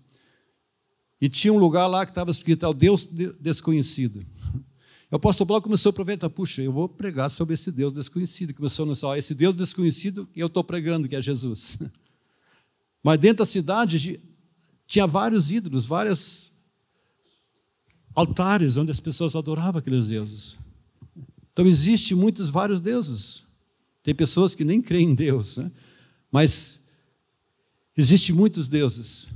E 1.20 1.28
tinha 1.28 1.52
um 1.52 1.58
lugar 1.58 1.86
lá 1.86 2.06
que 2.06 2.12
estava 2.12 2.30
escrito 2.30 2.64
ao 2.64 2.72
Deus 2.72 3.06
desconhecido. 3.38 4.24
O 5.10 5.16
apóstolo 5.16 5.48
Paulo 5.48 5.62
começou 5.62 5.90
a 5.90 5.92
aproveitar, 5.92 6.30
puxa, 6.30 6.62
eu 6.62 6.72
vou 6.72 6.88
pregar 6.88 7.28
sobre 7.28 7.54
esse 7.54 7.70
Deus 7.70 7.92
desconhecido. 7.92 8.54
Começou 8.54 8.84
a 8.84 8.88
pensar, 8.88 9.18
esse 9.18 9.34
Deus 9.34 9.54
desconhecido 9.54 10.26
que 10.26 10.40
eu 10.40 10.46
estou 10.46 10.62
pregando, 10.62 11.08
que 11.08 11.16
é 11.16 11.20
Jesus. 11.20 11.76
Mas 13.02 13.18
dentro 13.18 13.38
da 13.38 13.46
cidade 13.46 14.20
tinha 14.86 15.06
vários 15.06 15.50
ídolos, 15.50 15.84
vários 15.84 16.52
altares 18.14 18.76
onde 18.76 18.90
as 18.90 19.00
pessoas 19.00 19.34
adoravam 19.34 19.80
aqueles 19.80 20.08
deuses. 20.08 20.56
Então, 21.52 21.66
existe 21.66 22.14
muitos, 22.14 22.48
vários 22.48 22.80
deuses. 22.80 23.42
Tem 24.02 24.14
pessoas 24.14 24.54
que 24.54 24.64
nem 24.64 24.80
creem 24.80 25.10
em 25.10 25.14
Deus, 25.14 25.58
né? 25.58 25.70
mas 26.30 26.80
existe 27.96 28.32
muitos 28.32 28.68
deuses. 28.68 29.28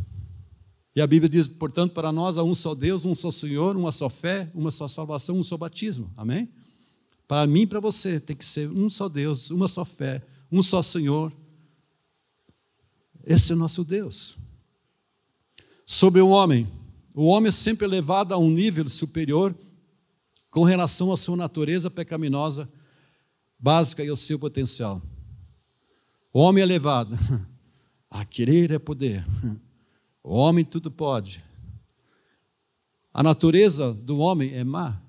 E 0.96 1.00
a 1.00 1.06
Bíblia 1.06 1.28
diz, 1.28 1.48
portanto, 1.48 1.92
para 1.92 2.12
nós 2.12 2.38
há 2.38 2.44
um 2.44 2.54
só 2.54 2.74
Deus, 2.74 3.04
um 3.04 3.14
só 3.14 3.30
Senhor, 3.30 3.76
uma 3.76 3.90
só 3.90 4.08
fé, 4.08 4.50
uma 4.54 4.70
só 4.70 4.86
salvação, 4.86 5.36
um 5.36 5.42
só 5.42 5.56
batismo. 5.56 6.12
Amém? 6.16 6.48
Para 7.26 7.46
mim 7.46 7.62
e 7.62 7.66
para 7.66 7.80
você 7.80 8.20
tem 8.20 8.36
que 8.36 8.46
ser 8.46 8.70
um 8.70 8.88
só 8.88 9.08
Deus, 9.08 9.50
uma 9.50 9.66
só 9.66 9.84
fé, 9.84 10.22
um 10.52 10.62
só 10.62 10.82
Senhor. 10.82 11.32
Esse 13.26 13.52
é 13.52 13.54
o 13.54 13.58
nosso 13.58 13.82
Deus. 13.82 14.36
Sobre 15.84 16.20
o 16.20 16.28
homem, 16.28 16.70
o 17.14 17.26
homem 17.26 17.48
é 17.48 17.52
sempre 17.52 17.86
elevado 17.86 18.32
a 18.32 18.38
um 18.38 18.50
nível 18.50 18.88
superior 18.88 19.54
com 20.50 20.62
relação 20.62 21.12
à 21.12 21.16
sua 21.16 21.36
natureza 21.36 21.90
pecaminosa 21.90 22.70
básica 23.64 24.04
e 24.04 24.10
ao 24.10 24.16
seu 24.16 24.38
potencial. 24.38 25.00
O 26.30 26.40
homem 26.40 26.60
é 26.60 26.66
elevado. 26.66 27.16
A 28.10 28.22
querer 28.22 28.70
é 28.70 28.78
poder. 28.78 29.24
O 30.22 30.34
homem 30.36 30.66
tudo 30.66 30.90
pode. 30.90 31.42
A 33.12 33.22
natureza 33.22 33.94
do 33.94 34.18
homem 34.18 34.54
é 34.54 34.62
má. 34.62 35.00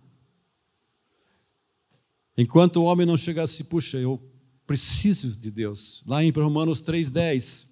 Enquanto 2.37 2.77
o 2.77 2.85
homem 2.85 3.05
não 3.05 3.17
chegasse, 3.17 3.61
puxa, 3.65 3.97
eu 3.97 4.21
preciso 4.65 5.37
de 5.37 5.51
Deus. 5.51 6.01
Lá 6.07 6.23
em 6.23 6.31
Romanos 6.31 6.81
3,10. 6.81 7.67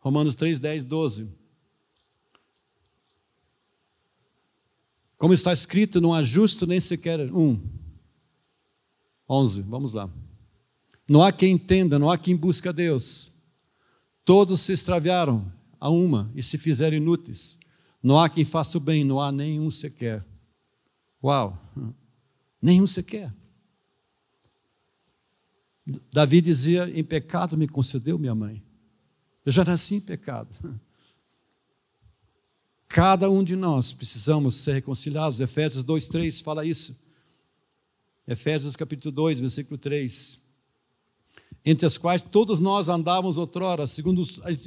Romanos 0.00 0.34
3,10, 0.34 0.82
12. 0.82 1.28
Como 5.18 5.34
está 5.34 5.52
escrito, 5.52 6.00
não 6.00 6.14
há 6.14 6.22
justo 6.22 6.66
nem 6.66 6.80
sequer 6.80 7.20
um. 7.32 7.85
11, 9.28 9.62
vamos 9.62 9.92
lá. 9.92 10.08
Não 11.08 11.22
há 11.22 11.30
quem 11.30 11.52
entenda, 11.52 11.98
não 11.98 12.10
há 12.10 12.18
quem 12.18 12.36
busque 12.36 12.68
a 12.68 12.72
Deus. 12.72 13.30
Todos 14.24 14.60
se 14.60 14.72
extraviaram 14.72 15.52
a 15.78 15.88
uma 15.88 16.30
e 16.34 16.42
se 16.42 16.58
fizeram 16.58 16.96
inúteis. 16.96 17.58
Não 18.02 18.18
há 18.18 18.28
quem 18.28 18.44
faça 18.44 18.78
o 18.78 18.80
bem, 18.80 19.04
não 19.04 19.20
há 19.20 19.30
nenhum 19.30 19.70
sequer. 19.70 20.24
Uau! 21.22 21.58
Nenhum 22.60 22.86
sequer. 22.86 23.32
Davi 26.12 26.40
dizia: 26.40 26.90
Em 26.90 27.04
pecado 27.04 27.56
me 27.56 27.68
concedeu 27.68 28.18
minha 28.18 28.34
mãe. 28.34 28.62
Eu 29.44 29.52
já 29.52 29.64
nasci 29.64 29.96
em 29.96 30.00
pecado. 30.00 30.48
Cada 32.88 33.30
um 33.30 33.44
de 33.44 33.54
nós 33.54 33.92
precisamos 33.92 34.56
ser 34.56 34.74
reconciliados. 34.74 35.40
Efésios 35.40 35.84
2, 35.84 36.06
3 36.08 36.40
fala 36.40 36.64
isso. 36.64 36.96
Efésios 38.26 38.74
capítulo 38.74 39.12
2, 39.12 39.38
versículo 39.40 39.78
3. 39.78 40.40
Entre 41.64 41.86
as 41.86 41.96
quais 41.96 42.22
todos 42.22 42.58
nós 42.58 42.88
andávamos 42.88 43.38
outrora, 43.38 43.86
segundo 43.86 44.22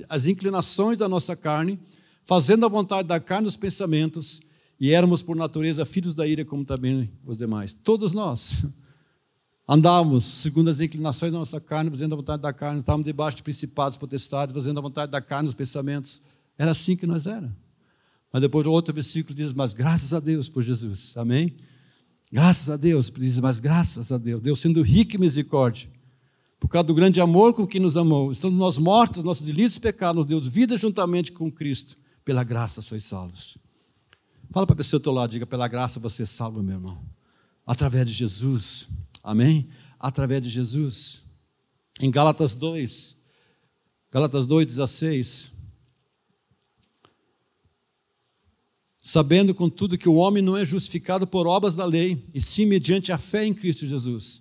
as 0.07 0.27
inclinações 0.27 0.97
da 0.97 1.09
nossa 1.09 1.35
carne, 1.35 1.77
fazendo 2.23 2.65
a 2.65 2.69
vontade 2.69 3.07
da 3.07 3.19
carne 3.19 3.47
os 3.47 3.57
pensamentos, 3.57 4.41
e 4.79 4.91
éramos 4.93 5.21
por 5.21 5.35
natureza 5.35 5.85
filhos 5.85 6.13
da 6.13 6.25
ira, 6.25 6.45
como 6.45 6.63
também 6.63 7.11
os 7.25 7.37
demais. 7.37 7.73
Todos 7.73 8.13
nós 8.13 8.65
andávamos 9.67 10.23
segundo 10.23 10.69
as 10.69 10.79
inclinações 10.79 11.33
da 11.33 11.37
nossa 11.37 11.59
carne, 11.59 11.89
fazendo 11.89 12.13
a 12.13 12.15
vontade 12.15 12.41
da 12.41 12.53
carne, 12.53 12.79
estávamos 12.79 13.05
debaixo 13.05 13.37
de 13.37 13.43
principados, 13.43 13.97
potestades, 13.97 14.53
fazendo 14.53 14.77
a 14.77 14.81
vontade 14.81 15.11
da 15.11 15.19
carne 15.19 15.49
os 15.49 15.55
pensamentos. 15.55 16.21
Era 16.57 16.71
assim 16.71 16.95
que 16.95 17.05
nós 17.05 17.27
éramos. 17.27 17.57
Mas 18.31 18.41
depois 18.41 18.65
outro 18.67 18.93
versículo 18.93 19.35
diz: 19.35 19.51
Mas 19.51 19.73
graças 19.73 20.13
a 20.13 20.19
Deus 20.19 20.47
por 20.47 20.63
Jesus. 20.63 21.17
Amém? 21.17 21.55
Graças 22.31 22.69
a 22.69 22.77
Deus, 22.77 23.09
diz, 23.09 23.39
mas 23.39 23.59
graças 23.59 24.11
a 24.11 24.17
Deus, 24.17 24.39
Deus 24.41 24.59
sendo 24.59 24.81
rico 24.81 25.15
em 25.15 25.19
misericórdia, 25.19 25.89
por 26.59 26.67
causa 26.67 26.83
do 26.83 26.93
grande 26.93 27.19
amor 27.19 27.53
com 27.53 27.65
que 27.65 27.79
nos 27.79 27.97
amou, 27.97 28.31
estando 28.31 28.55
nós 28.55 28.77
mortos, 28.77 29.23
nossos 29.23 29.45
delitos 29.45 29.77
e 29.77 29.81
pecados, 29.81 30.17
nos 30.17 30.25
deu 30.25 30.39
vida 30.39 30.77
juntamente 30.77 31.31
com 31.31 31.51
Cristo, 31.51 31.97
pela 32.23 32.43
graça 32.43 32.81
sois 32.81 33.03
salvos. 33.03 33.57
Fala 34.51 34.65
para 34.67 34.73
a 34.73 34.77
pessoa 34.77 34.99
do 34.99 35.03
teu 35.03 35.13
lado, 35.13 35.31
diga, 35.31 35.45
pela 35.45 35.67
graça 35.67 35.99
você 35.99 36.23
é 36.23 36.25
salvo, 36.25 36.61
meu 36.61 36.75
irmão. 36.75 37.01
Através 37.65 38.05
de 38.05 38.13
Jesus. 38.13 38.87
Amém? 39.23 39.69
Através 39.99 40.41
de 40.41 40.49
Jesus. 40.49 41.21
Em 42.01 42.09
Gálatas 42.09 42.55
2, 42.55 43.15
Gálatas 44.11 44.47
2, 44.47 44.65
16. 44.65 45.51
Sabendo, 49.09 49.55
contudo, 49.55 49.97
que 49.97 50.07
o 50.07 50.13
homem 50.13 50.39
não 50.39 50.55
é 50.55 50.63
justificado 50.63 51.25
por 51.25 51.47
obras 51.47 51.73
da 51.73 51.83
lei, 51.83 52.23
e 52.31 52.39
sim 52.39 52.67
mediante 52.67 53.11
a 53.11 53.17
fé 53.17 53.43
em 53.43 53.55
Cristo 53.55 53.87
Jesus. 53.87 54.39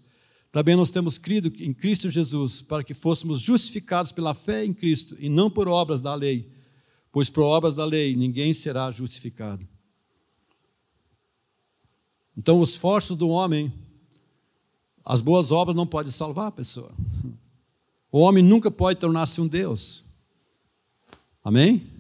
Também 0.53 0.77
nós 0.77 0.91
temos 0.91 1.17
crido 1.17 1.51
em 1.59 1.73
Cristo 1.73 2.11
Jesus 2.11 2.61
para 2.61 2.85
que 2.85 2.93
fôssemos 2.93 3.41
justificados 3.41 4.13
pela 4.13 4.35
fé 4.35 4.67
em 4.67 4.75
Cristo 4.75 5.17
e 5.19 5.31
não 5.31 5.51
por 5.51 5.69
obras 5.69 6.03
da 6.03 6.15
lei, 6.15 6.53
pois 7.11 7.31
por 7.31 7.45
obras 7.45 7.75
da 7.75 7.87
lei 7.87 8.15
ninguém 8.15 8.53
será 8.53 8.91
justificado. 8.91 9.67
Então, 12.37 12.61
os 12.61 12.73
esforços 12.73 13.17
do 13.17 13.31
homem, 13.31 13.73
as 15.03 15.23
boas 15.23 15.51
obras 15.51 15.75
não 15.75 15.87
podem 15.87 16.13
salvar 16.13 16.49
a 16.49 16.53
pessoa. 16.53 16.93
O 18.13 18.19
homem 18.19 18.45
nunca 18.45 18.71
pode 18.71 19.01
tornar-se 19.01 19.41
um 19.41 19.47
Deus. 19.47 20.05
Amém? 21.43 21.98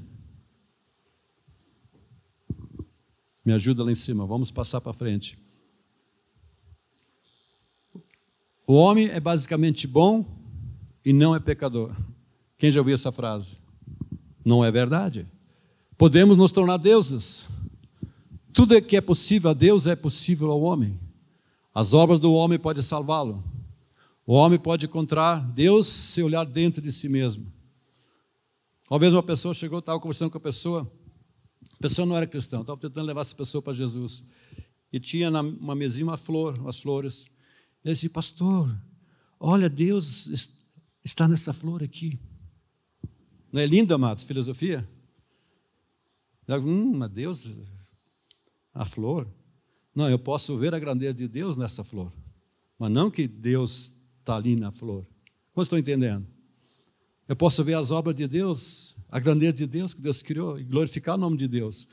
Me 3.48 3.54
ajuda 3.54 3.82
lá 3.82 3.90
em 3.90 3.94
cima, 3.94 4.26
vamos 4.26 4.50
passar 4.50 4.78
para 4.78 4.92
frente. 4.92 5.38
O 8.66 8.74
homem 8.74 9.08
é 9.08 9.18
basicamente 9.18 9.86
bom 9.86 10.22
e 11.02 11.14
não 11.14 11.34
é 11.34 11.40
pecador. 11.40 11.96
Quem 12.58 12.70
já 12.70 12.78
ouviu 12.78 12.94
essa 12.94 13.10
frase? 13.10 13.56
Não 14.44 14.62
é 14.62 14.70
verdade. 14.70 15.26
Podemos 15.96 16.36
nos 16.36 16.52
tornar 16.52 16.76
deuses. 16.76 17.46
Tudo 18.52 18.82
que 18.82 18.98
é 18.98 19.00
possível 19.00 19.48
a 19.48 19.54
Deus 19.54 19.86
é 19.86 19.96
possível 19.96 20.50
ao 20.50 20.60
homem. 20.60 21.00
As 21.74 21.94
obras 21.94 22.20
do 22.20 22.34
homem 22.34 22.58
podem 22.58 22.82
salvá-lo. 22.82 23.42
O 24.26 24.34
homem 24.34 24.58
pode 24.58 24.84
encontrar 24.84 25.40
Deus 25.40 25.86
se 25.86 26.22
olhar 26.22 26.44
dentro 26.44 26.82
de 26.82 26.92
si 26.92 27.08
mesmo. 27.08 27.50
Uma 28.90 28.98
vez 28.98 29.14
uma 29.14 29.22
pessoa 29.22 29.54
chegou, 29.54 29.78
estava 29.78 29.98
conversando 29.98 30.30
com 30.30 30.36
a 30.36 30.42
pessoa, 30.42 30.92
a 31.78 31.82
pessoa 31.82 32.04
não 32.04 32.16
era 32.16 32.26
cristã, 32.26 32.60
estava 32.60 32.78
tentando 32.78 33.06
levar 33.06 33.20
essa 33.20 33.36
pessoa 33.36 33.62
para 33.62 33.72
Jesus. 33.72 34.24
E 34.92 34.98
tinha 34.98 35.30
uma 35.30 35.76
mesinha 35.76 36.04
uma 36.04 36.16
flor, 36.16 36.58
umas 36.58 36.80
flores. 36.80 37.26
Ele 37.84 37.94
disse, 37.94 38.08
pastor, 38.08 38.76
olha, 39.38 39.68
Deus 39.68 40.50
está 41.04 41.28
nessa 41.28 41.52
flor 41.52 41.82
aqui. 41.82 42.18
Não 43.52 43.60
é 43.60 43.66
lindo, 43.66 43.94
amados, 43.94 44.24
filosofia? 44.24 44.88
Hum, 46.48 46.96
mas 46.96 47.10
Deus, 47.10 47.60
a 48.74 48.84
flor. 48.84 49.28
Não, 49.94 50.10
eu 50.10 50.18
posso 50.18 50.56
ver 50.56 50.74
a 50.74 50.78
grandeza 50.80 51.14
de 51.14 51.28
Deus 51.28 51.56
nessa 51.56 51.84
flor, 51.84 52.12
mas 52.76 52.90
não 52.90 53.10
que 53.10 53.28
Deus 53.28 53.94
está 54.18 54.34
ali 54.36 54.56
na 54.56 54.72
flor. 54.72 55.06
Como 55.52 55.62
estão 55.62 55.78
entendendo? 55.78 56.26
Eu 57.28 57.36
posso 57.36 57.62
ver 57.62 57.74
as 57.74 57.90
obras 57.90 58.16
de 58.16 58.26
Deus, 58.26 58.96
a 59.10 59.20
grandeza 59.20 59.52
de 59.52 59.66
Deus 59.66 59.92
que 59.92 60.00
Deus 60.00 60.22
criou 60.22 60.58
e 60.58 60.64
glorificar 60.64 61.14
o 61.14 61.18
nome 61.18 61.36
de 61.36 61.46
Deus. 61.46 61.86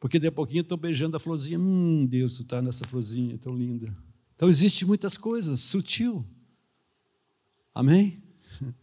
Porque 0.00 0.18
de 0.18 0.28
pouquinho 0.30 0.62
estou 0.62 0.76
beijando 0.76 1.16
a 1.16 1.20
florzinha. 1.20 1.58
Hum, 1.58 2.04
Deus, 2.04 2.32
tu 2.32 2.42
está 2.42 2.60
nessa 2.60 2.84
florzinha 2.84 3.38
tão 3.38 3.54
linda. 3.54 3.96
Então 4.34 4.48
existe 4.48 4.84
muitas 4.84 5.16
coisas, 5.16 5.60
sutil. 5.60 6.26
Amém? 7.74 8.22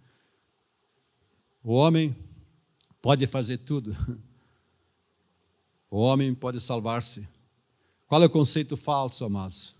O 1.66 1.72
homem 1.72 2.14
pode 3.02 3.26
fazer 3.26 3.60
tudo. 3.60 3.96
O 5.90 5.98
homem 5.98 6.36
pode 6.36 6.60
salvar-se. 6.60 7.26
Qual 8.06 8.22
é 8.22 8.26
o 8.26 8.30
conceito 8.30 8.76
falso, 8.76 9.24
amados? 9.24 9.74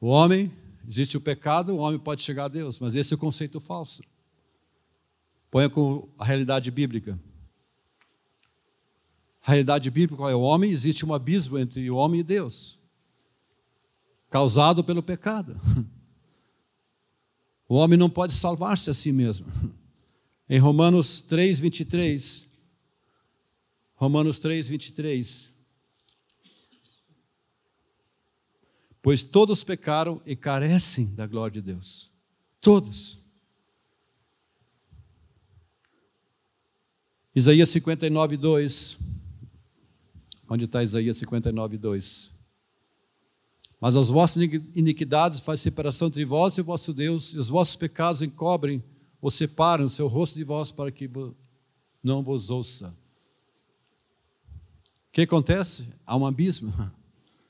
O 0.00 0.06
homem, 0.06 0.52
existe 0.86 1.16
o 1.16 1.20
pecado, 1.20 1.74
o 1.74 1.78
homem 1.78 1.98
pode 1.98 2.22
chegar 2.22 2.44
a 2.44 2.48
Deus, 2.48 2.78
mas 2.78 2.94
esse 2.94 3.12
é 3.12 3.16
o 3.16 3.18
conceito 3.18 3.58
falso. 3.58 4.00
Ponha 5.50 5.68
com 5.70 6.08
a 6.18 6.24
realidade 6.24 6.70
bíblica. 6.70 7.18
A 9.42 9.50
realidade 9.52 9.90
bíblica 9.90 10.24
é 10.24 10.34
o 10.34 10.42
homem? 10.42 10.70
Existe 10.70 11.06
um 11.06 11.14
abismo 11.14 11.58
entre 11.58 11.90
o 11.90 11.96
homem 11.96 12.20
e 12.20 12.22
Deus, 12.22 12.78
causado 14.30 14.84
pelo 14.84 15.02
pecado. 15.02 15.58
O 17.70 17.74
homem 17.74 17.98
não 17.98 18.08
pode 18.08 18.32
salvar-se 18.32 18.88
a 18.88 18.94
si 18.94 19.12
mesmo. 19.12 19.46
Em 20.48 20.58
Romanos 20.58 21.20
3, 21.20 21.60
23, 21.60 22.46
Romanos 23.94 24.38
3, 24.38 24.68
23. 24.68 25.50
Pois 29.02 29.22
todos 29.22 29.62
pecaram 29.62 30.22
e 30.24 30.34
carecem 30.34 31.14
da 31.14 31.26
glória 31.26 31.60
de 31.60 31.72
Deus. 31.72 32.10
Todos. 32.58 33.20
Isaías 37.34 37.68
59, 37.70 38.36
2. 38.36 38.98
Onde 40.48 40.64
está 40.64 40.82
Isaías 40.82 41.16
59, 41.18 41.76
2? 41.76 42.32
Mas 43.80 43.94
as 43.94 44.08
vossas 44.08 44.42
iniquidades 44.74 45.40
fazem 45.40 45.62
separação 45.62 46.08
entre 46.08 46.24
vós 46.24 46.56
e 46.56 46.60
o 46.60 46.64
vosso 46.64 46.92
Deus, 46.92 47.34
e 47.34 47.38
os 47.38 47.48
vossos 47.48 47.76
pecados 47.76 48.22
encobrem 48.22 48.82
ou 49.20 49.30
separam 49.30 49.84
o 49.84 49.88
seu 49.88 50.08
rosto 50.08 50.36
de 50.36 50.44
vós 50.44 50.72
para 50.72 50.90
que 50.90 51.08
não 52.02 52.22
vos 52.22 52.50
ouça. 52.50 52.88
O 55.08 55.12
que 55.12 55.22
acontece? 55.22 55.88
Há 56.06 56.16
um 56.16 56.26
abismo 56.26 56.72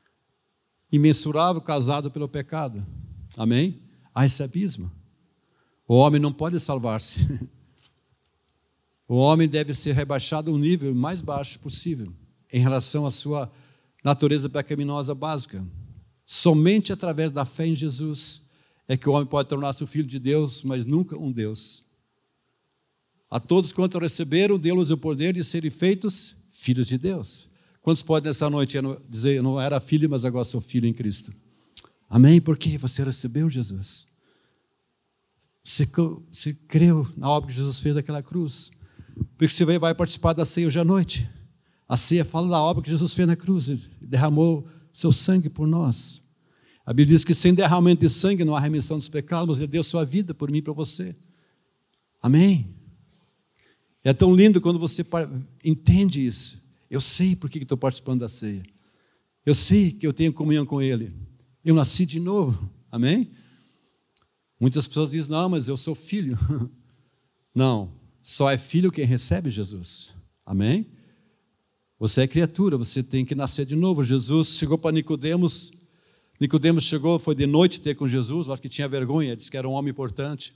imensurável 0.93 1.63
causado 1.63 2.11
pelo 2.11 2.29
pecado. 2.29 2.85
Amém? 3.37 3.81
Há 4.15 4.27
esse 4.27 4.43
abismo. 4.43 4.91
O 5.87 5.95
homem 5.95 6.21
não 6.21 6.33
pode 6.33 6.59
salvar-se. 6.61 7.21
O 9.09 9.17
homem 9.17 9.49
deve 9.49 9.73
ser 9.73 9.95
rebaixado 9.95 10.51
ao 10.51 10.59
nível 10.59 10.95
mais 10.95 11.23
baixo 11.23 11.59
possível 11.59 12.13
em 12.53 12.61
relação 12.61 13.07
à 13.07 13.11
sua 13.11 13.51
natureza 14.05 14.51
pecaminosa 14.51 15.15
básica. 15.15 15.67
Somente 16.27 16.93
através 16.93 17.33
da 17.33 17.47
fé 17.47 17.67
em 17.67 17.75
Jesus 17.75 18.43
é 18.87 18.99
que 18.99 19.09
o 19.09 19.13
homem 19.13 19.27
pode 19.27 19.49
tornar-se 19.49 19.83
o 19.83 19.87
filho 19.87 20.07
de 20.07 20.19
Deus, 20.19 20.63
mas 20.63 20.85
nunca 20.85 21.17
um 21.17 21.33
Deus. 21.33 21.85
A 23.31 23.41
todos 23.41 23.73
quanto 23.73 23.99
receberam, 23.99 24.59
deu-lhes 24.59 24.91
o 24.91 24.99
poder 24.99 25.35
de 25.35 25.43
serem 25.43 25.71
feitos 25.71 26.37
filhos 26.51 26.87
de 26.87 26.99
Deus. 26.99 27.49
Quantos 27.81 28.03
podem 28.03 28.29
nessa 28.29 28.51
noite 28.51 28.77
dizer, 29.09 29.37
eu 29.37 29.43
não 29.43 29.59
era 29.59 29.81
filho, 29.81 30.09
mas 30.09 30.27
agora 30.27 30.45
sou 30.45 30.61
filho 30.61 30.87
em 30.87 30.93
Cristo? 30.93 31.33
Amém? 32.11 32.41
Porque 32.41 32.77
você 32.77 33.03
recebeu 33.03 33.49
Jesus. 33.49 34.07
Você, 35.65 35.87
você 36.31 36.53
creu 36.53 37.07
na 37.17 37.29
obra 37.29 37.49
que 37.49 37.57
Jesus 37.57 37.81
fez 37.81 37.95
naquela 37.95 38.23
cruz. 38.23 38.71
Porque 39.37 39.49
você 39.49 39.65
vai 39.65 39.95
participar 39.95 40.33
da 40.33 40.45
ceia 40.45 40.67
hoje 40.67 40.79
à 40.79 40.85
noite. 40.85 41.29
A 41.89 41.97
ceia 41.97 42.25
fala 42.25 42.49
da 42.49 42.61
obra 42.61 42.83
que 42.83 42.91
Jesus 42.91 43.15
fez 43.15 43.27
na 43.27 43.37
cruz, 43.37 43.89
derramou 44.01 44.67
seu 44.93 45.11
sangue 45.11 45.49
por 45.49 45.67
nós. 45.67 46.23
A 46.85 46.93
Bíblia 46.93 47.17
diz 47.17 47.25
que 47.25 47.35
sem 47.35 47.55
derramamento 47.55 48.01
de 48.01 48.09
sangue 48.09 48.45
não 48.45 48.57
há 48.57 48.61
remissão 48.61 48.97
dos 48.97 49.09
pecados, 49.09 49.49
mas 49.49 49.59
Ele 49.59 49.67
deu 49.67 49.83
sua 49.83 50.05
vida 50.05 50.35
por 50.35 50.51
mim 50.51 50.59
e 50.59 50.63
para 50.63 50.73
você. 50.73 51.15
Amém? 52.23 52.75
É 54.03 54.13
tão 54.13 54.35
lindo 54.35 54.61
quando 54.61 54.79
você 54.79 55.05
entende 55.65 56.27
isso. 56.27 56.61
Eu 56.91 57.01
sei 57.01 57.37
por 57.37 57.51
que 57.51 57.59
estou 57.59 57.77
participando 57.77 58.21
da 58.21 58.29
ceia. 58.29 58.63
Eu 59.45 59.55
sei 59.55 59.93
que 59.93 60.07
eu 60.07 60.13
tenho 60.13 60.33
comunhão 60.33 60.65
com 60.65 60.81
Ele. 60.81 61.15
Eu 61.65 61.75
nasci 61.75 62.07
de 62.07 62.19
novo. 62.19 62.71
Amém? 62.91 63.31
Muitas 64.59 64.89
pessoas 64.89 65.11
dizem, 65.11 65.31
não, 65.31 65.49
mas 65.49 65.69
eu 65.69 65.77
sou 65.77 65.95
filho. 65.95 66.39
Não, 67.55 67.98
só 68.29 68.51
é 68.51 68.59
filho 68.59 68.93
quem 68.93 69.07
recebe 69.07 69.49
Jesus. 69.49 70.15
Amém? 70.45 70.87
Você 71.99 72.21
é 72.21 72.29
criatura, 72.29 72.77
você 72.77 73.03
tem 73.03 73.25
que 73.25 73.35
nascer 73.35 73.65
de 73.65 73.75
novo. 73.75 74.05
Jesus 74.05 74.59
chegou 74.59 74.77
para 74.77 74.93
Nicodemos. 74.93 75.73
Nicodemos 76.39 76.85
chegou, 76.85 77.19
foi 77.19 77.35
de 77.35 77.47
noite 77.47 77.81
ter 77.81 77.95
com 77.95 78.07
Jesus, 78.07 78.51
acho 78.51 78.61
que 78.61 78.69
tinha 78.69 78.87
vergonha, 78.87 79.35
disse 79.35 79.51
que 79.51 79.57
era 79.57 79.67
um 79.67 79.73
homem 79.73 79.91
importante. 79.91 80.55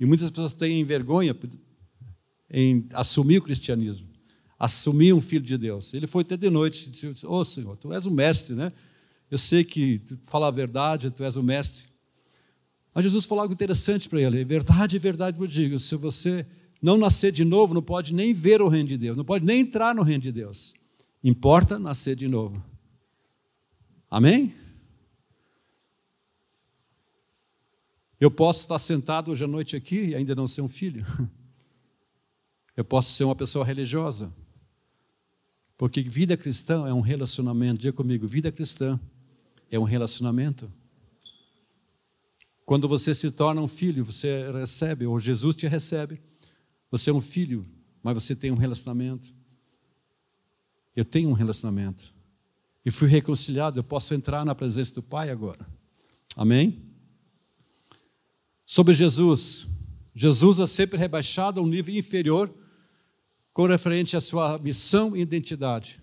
E 0.00 0.04
muitas 0.04 0.30
pessoas 0.30 0.52
têm 0.52 0.82
vergonha 0.82 1.32
em 2.50 2.84
assumir 2.92 3.38
o 3.38 3.42
cristianismo, 3.42 4.08
assumir 4.58 5.12
um 5.12 5.20
filho 5.20 5.44
de 5.44 5.56
Deus. 5.56 5.94
Ele 5.94 6.08
foi 6.08 6.22
até 6.22 6.36
de 6.36 6.50
noite 6.50 6.90
disse: 6.90 7.24
Ô 7.24 7.36
oh, 7.36 7.44
Senhor, 7.44 7.78
tu 7.78 7.92
és 7.92 8.04
o 8.04 8.10
mestre, 8.10 8.56
né? 8.56 8.72
Eu 9.30 9.38
sei 9.38 9.62
que 9.62 10.00
tu 10.00 10.18
fala 10.24 10.48
a 10.48 10.50
verdade, 10.50 11.08
tu 11.12 11.22
és 11.22 11.36
o 11.36 11.42
mestre. 11.42 11.84
Mas 12.92 13.04
Jesus 13.04 13.26
falou 13.26 13.42
algo 13.42 13.54
interessante 13.54 14.08
para 14.08 14.20
ele: 14.20 14.44
verdade, 14.44 14.98
verdade, 14.98 15.40
eu 15.40 15.46
digo, 15.46 15.78
se 15.78 15.94
você 15.94 16.44
não 16.80 16.96
nascer 16.96 17.32
de 17.32 17.44
novo, 17.44 17.74
não 17.74 17.82
pode 17.82 18.14
nem 18.14 18.32
ver 18.32 18.62
o 18.62 18.68
reino 18.68 18.88
de 18.88 18.96
Deus, 18.96 19.16
não 19.16 19.24
pode 19.24 19.44
nem 19.44 19.60
entrar 19.60 19.94
no 19.94 20.02
reino 20.02 20.22
de 20.22 20.32
Deus. 20.32 20.74
Importa 21.22 21.78
nascer 21.78 22.16
de 22.16 22.26
novo. 22.26 22.64
Amém? 24.10 24.54
Eu 28.18 28.30
posso 28.30 28.60
estar 28.60 28.78
sentado 28.78 29.30
hoje 29.30 29.44
à 29.44 29.48
noite 29.48 29.76
aqui 29.76 30.08
e 30.08 30.14
ainda 30.14 30.34
não 30.34 30.46
ser 30.46 30.62
um 30.62 30.68
filho. 30.68 31.04
Eu 32.76 32.84
posso 32.84 33.12
ser 33.12 33.24
uma 33.24 33.36
pessoa 33.36 33.64
religiosa. 33.64 34.32
Porque 35.76 36.02
vida 36.02 36.36
cristã 36.36 36.86
é 36.86 36.92
um 36.92 37.00
relacionamento. 37.00 37.80
Diga 37.80 37.92
comigo, 37.92 38.28
vida 38.28 38.52
cristã 38.52 39.00
é 39.70 39.78
um 39.78 39.84
relacionamento. 39.84 40.70
Quando 42.66 42.86
você 42.86 43.14
se 43.14 43.30
torna 43.30 43.60
um 43.60 43.68
filho, 43.68 44.04
você 44.04 44.50
recebe, 44.52 45.06
ou 45.06 45.18
Jesus 45.18 45.56
te 45.56 45.66
recebe. 45.66 46.20
Você 46.90 47.10
é 47.10 47.12
um 47.12 47.20
filho, 47.20 47.66
mas 48.02 48.14
você 48.14 48.34
tem 48.34 48.50
um 48.50 48.56
relacionamento. 48.56 49.32
Eu 50.94 51.04
tenho 51.04 51.28
um 51.28 51.34
relacionamento. 51.34 52.12
E 52.84 52.90
fui 52.90 53.08
reconciliado, 53.08 53.78
eu 53.78 53.84
posso 53.84 54.14
entrar 54.14 54.44
na 54.44 54.54
presença 54.54 54.94
do 54.94 55.02
Pai 55.02 55.30
agora. 55.30 55.66
Amém? 56.36 56.82
Sobre 58.64 58.94
Jesus. 58.94 59.66
Jesus 60.14 60.58
é 60.58 60.66
sempre 60.66 60.98
rebaixado 60.98 61.60
a 61.60 61.62
um 61.62 61.66
nível 61.66 61.94
inferior 61.94 62.52
com 63.52 63.66
referente 63.66 64.16
à 64.16 64.20
sua 64.20 64.58
missão 64.58 65.16
e 65.16 65.20
identidade. 65.20 66.00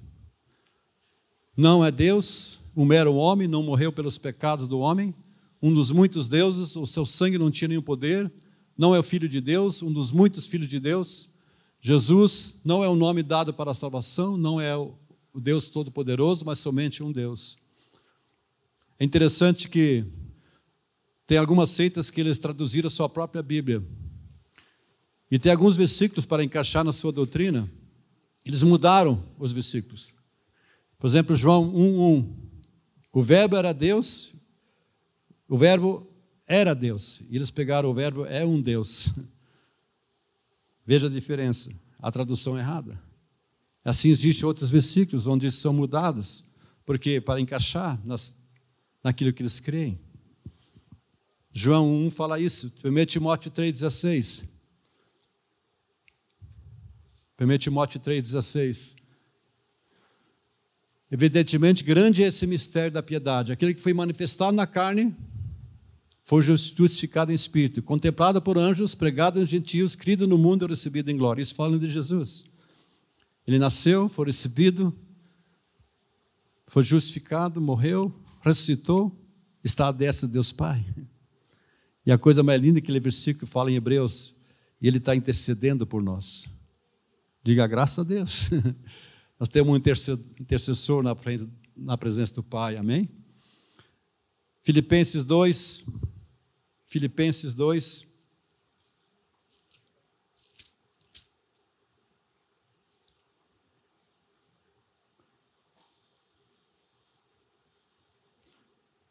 Não 1.56 1.84
é 1.84 1.92
Deus, 1.92 2.60
um 2.76 2.86
mero 2.86 3.16
homem, 3.16 3.48
não 3.48 3.64
morreu 3.64 3.92
pelos 3.92 4.18
pecados 4.18 4.68
do 4.68 4.80
homem, 4.80 5.14
um 5.62 5.74
dos 5.74 5.92
muitos 5.92 6.28
deuses, 6.28 6.76
o 6.76 6.86
seu 6.86 7.06
sangue 7.06 7.38
não 7.38 7.50
tinha 7.50 7.68
nenhum 7.68 7.82
poder, 7.82 8.32
não 8.78 8.94
é 8.94 9.00
o 9.00 9.04
filho 9.04 9.28
de 9.28 9.42
Deus, 9.42 9.82
um 9.82 9.92
dos 9.92 10.12
muitos 10.12 10.46
filhos 10.46 10.70
de 10.70 10.80
Deus. 10.80 11.30
Jesus 11.82 12.56
não 12.64 12.84
é 12.84 12.88
o 12.88 12.96
nome 12.96 13.24
dado 13.24 13.54
para 13.54 13.72
a 13.72 13.74
salvação, 13.74 14.38
não 14.38 14.62
é 14.62 14.76
o 14.78 14.96
Deus 15.36 15.70
Todo-Poderoso, 15.70 16.46
mas 16.46 16.60
somente 16.60 17.02
um 17.02 17.12
Deus. 17.12 17.58
É 19.00 19.06
interessante 19.06 19.68
que 19.70 20.06
tem 21.26 21.38
algumas 21.38 21.70
seitas 21.70 22.10
que 22.10 22.22
eles 22.22 22.40
traduziram 22.40 22.88
a 22.88 22.92
sua 22.92 23.10
própria 23.10 23.44
Bíblia. 23.44 23.84
E 25.30 25.38
tem 25.38 25.52
alguns 25.52 25.76
versículos 25.76 26.26
para 26.26 26.44
encaixar 26.44 26.84
na 26.84 26.94
sua 26.94 27.12
doutrina. 27.12 27.70
Eles 28.46 28.64
mudaram 28.64 29.24
os 29.38 29.52
versículos. 29.52 30.14
Por 30.98 31.08
exemplo, 31.08 31.36
João 31.36 31.70
1:1. 31.76 32.34
O 33.12 33.22
verbo 33.22 33.56
era 33.56 33.74
Deus, 33.74 34.34
o 35.48 35.58
verbo 35.58 36.08
era 36.48 36.74
Deus. 36.74 37.22
E 37.30 37.36
eles 37.36 37.52
pegaram 37.52 37.90
o 37.90 37.94
verbo 37.94 38.26
é 38.26 38.46
um 38.46 38.62
Deus. 38.62 39.10
Veja 40.86 41.08
a 41.08 41.10
diferença, 41.10 41.70
a 42.00 42.10
tradução 42.10 42.58
errada. 42.58 42.98
Assim 43.84 44.10
existem 44.10 44.46
outros 44.46 44.72
versículos 44.72 45.28
onde 45.28 45.52
são 45.52 45.74
mudados, 45.74 46.44
porque 46.86 47.20
para 47.20 47.40
encaixar 47.42 48.00
nas, 48.06 48.38
naquilo 49.04 49.34
que 49.34 49.42
eles 49.42 49.60
creem. 49.60 50.00
João 51.52 51.90
1 52.06 52.12
fala 52.12 52.40
isso, 52.40 52.72
1 52.84 53.06
Timóteo 53.06 53.52
3,16. 53.52 54.44
1 57.40 57.58
Timóteo 57.58 58.00
3,16. 58.00 58.96
Evidentemente, 61.10 61.84
grande 61.84 62.24
é 62.24 62.28
esse 62.28 62.46
mistério 62.46 62.92
da 62.92 63.02
piedade. 63.02 63.54
Aquele 63.54 63.74
que 63.74 63.82
foi 63.82 63.94
manifestado 63.94 64.52
na 64.52 64.68
carne 64.68 65.16
foi 66.28 66.42
justificado 66.42 67.32
em 67.32 67.34
espírito, 67.34 67.82
contemplado 67.82 68.42
por 68.42 68.58
anjos, 68.58 68.94
pregado 68.94 69.40
aos 69.40 69.48
gentios, 69.48 69.96
crido 69.96 70.28
no 70.28 70.38
mundo 70.38 70.66
e 70.66 70.68
recebido 70.68 71.10
em 71.10 71.16
glória. 71.16 71.42
Isso 71.42 71.56
fala 71.56 71.80
de 71.80 71.88
Jesus. 71.88 72.44
Ele 73.48 73.58
nasceu, 73.58 74.10
foi 74.10 74.26
recebido, 74.26 74.94
foi 76.66 76.84
justificado, 76.84 77.62
morreu, 77.62 78.14
ressuscitou, 78.42 79.18
está 79.64 79.88
à 79.88 79.92
destra 79.94 80.28
de 80.28 80.34
Deus 80.34 80.52
Pai. 80.52 80.86
E 82.06 82.12
a 82.12 82.18
coisa 82.18 82.44
mais 82.44 82.62
linda 82.62 82.80
é 82.80 82.82
que 82.82 82.88
aquele 82.88 83.00
versículo 83.00 83.48
fala 83.48 83.72
em 83.72 83.76
Hebreus, 83.76 84.36
e 84.82 84.88
ele 84.90 84.98
está 84.98 85.16
intercedendo 85.16 85.88
por 85.88 86.04
nós. 86.04 86.46
Diga 87.42 87.66
graças 87.68 88.00
a 88.00 88.04
Deus. 88.04 88.50
Nós 89.40 89.48
temos 89.48 89.72
um 89.72 89.78
intercessor 89.78 91.02
na, 91.78 91.98
presença 91.98 92.34
do 92.34 92.44
Pai, 92.44 92.76
amém? 92.76 93.10
Filipenses 94.62 95.24
2, 95.24 95.86
Filipenses 96.88 97.54
2. 97.54 98.08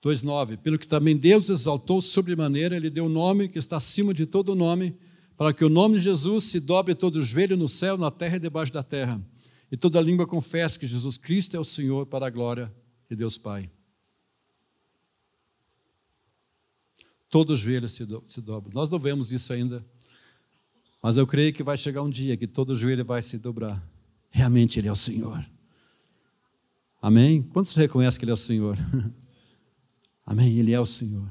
Dois 0.01 0.23
nove. 0.23 0.57
Pelo 0.57 0.79
que 0.79 0.89
também 0.89 1.15
Deus 1.15 1.51
exaltou 1.51 2.01
sobremaneira, 2.01 2.77
Ele 2.77 2.89
deu 2.89 3.05
o 3.05 3.11
nome 3.11 3.47
que 3.47 3.59
está 3.59 3.77
acima 3.77 4.15
de 4.15 4.25
todo 4.25 4.55
nome, 4.55 4.97
para 5.37 5.53
que 5.53 5.63
o 5.63 5.69
nome 5.69 5.99
de 5.99 6.05
Jesus 6.05 6.45
se 6.45 6.59
dobre 6.59 6.95
todo 6.95 7.17
o 7.17 7.23
joelho 7.23 7.59
no 7.59 7.69
céu, 7.69 7.99
na 7.99 8.11
terra 8.11 8.37
e 8.37 8.41
debaixo 8.41 8.73
da 8.73 8.83
terra, 8.83 9.23
e 9.71 9.77
toda 9.77 10.01
língua 10.01 10.27
confesse 10.27 10.79
que 10.79 10.87
Jesus 10.87 11.19
Cristo 11.19 11.59
é 11.59 11.61
o 11.61 11.65
Senhor 11.65 12.07
para 12.07 12.27
a 12.27 12.31
glória 12.31 12.75
de 13.11 13.15
Deus 13.15 13.37
Pai. 13.37 13.71
Todo 17.29 17.57
joelho 17.57 17.89
se, 17.89 18.05
do, 18.05 18.23
se 18.29 18.41
dobra. 18.41 18.73
Nós 18.73 18.89
não 18.89 18.99
vemos 18.99 19.33
isso 19.33 19.53
ainda, 19.53 19.85
mas 21.03 21.17
eu 21.17 21.27
creio 21.27 21.53
que 21.53 21.63
vai 21.63 21.77
chegar 21.77 22.03
um 22.03 22.11
dia 22.11 22.37
que 22.37 22.47
todo 22.47 22.75
joelho 22.75 23.05
vai 23.05 23.21
se 23.23 23.39
dobrar. 23.39 23.83
Realmente 24.31 24.79
Ele 24.79 24.89
é 24.89 24.93
o 24.93 24.97
Senhor. 24.97 25.45
Amém? 27.01 27.43
Quantos 27.43 27.75
reconhecem 27.75 28.19
que 28.19 28.25
Ele 28.25 28.33
é 28.33 28.35
o 28.35 28.37
Senhor? 28.37 28.77
Amém? 30.25 30.59
Ele 30.59 30.73
é 30.73 30.81
o 30.81 30.87
Senhor. 30.87 31.31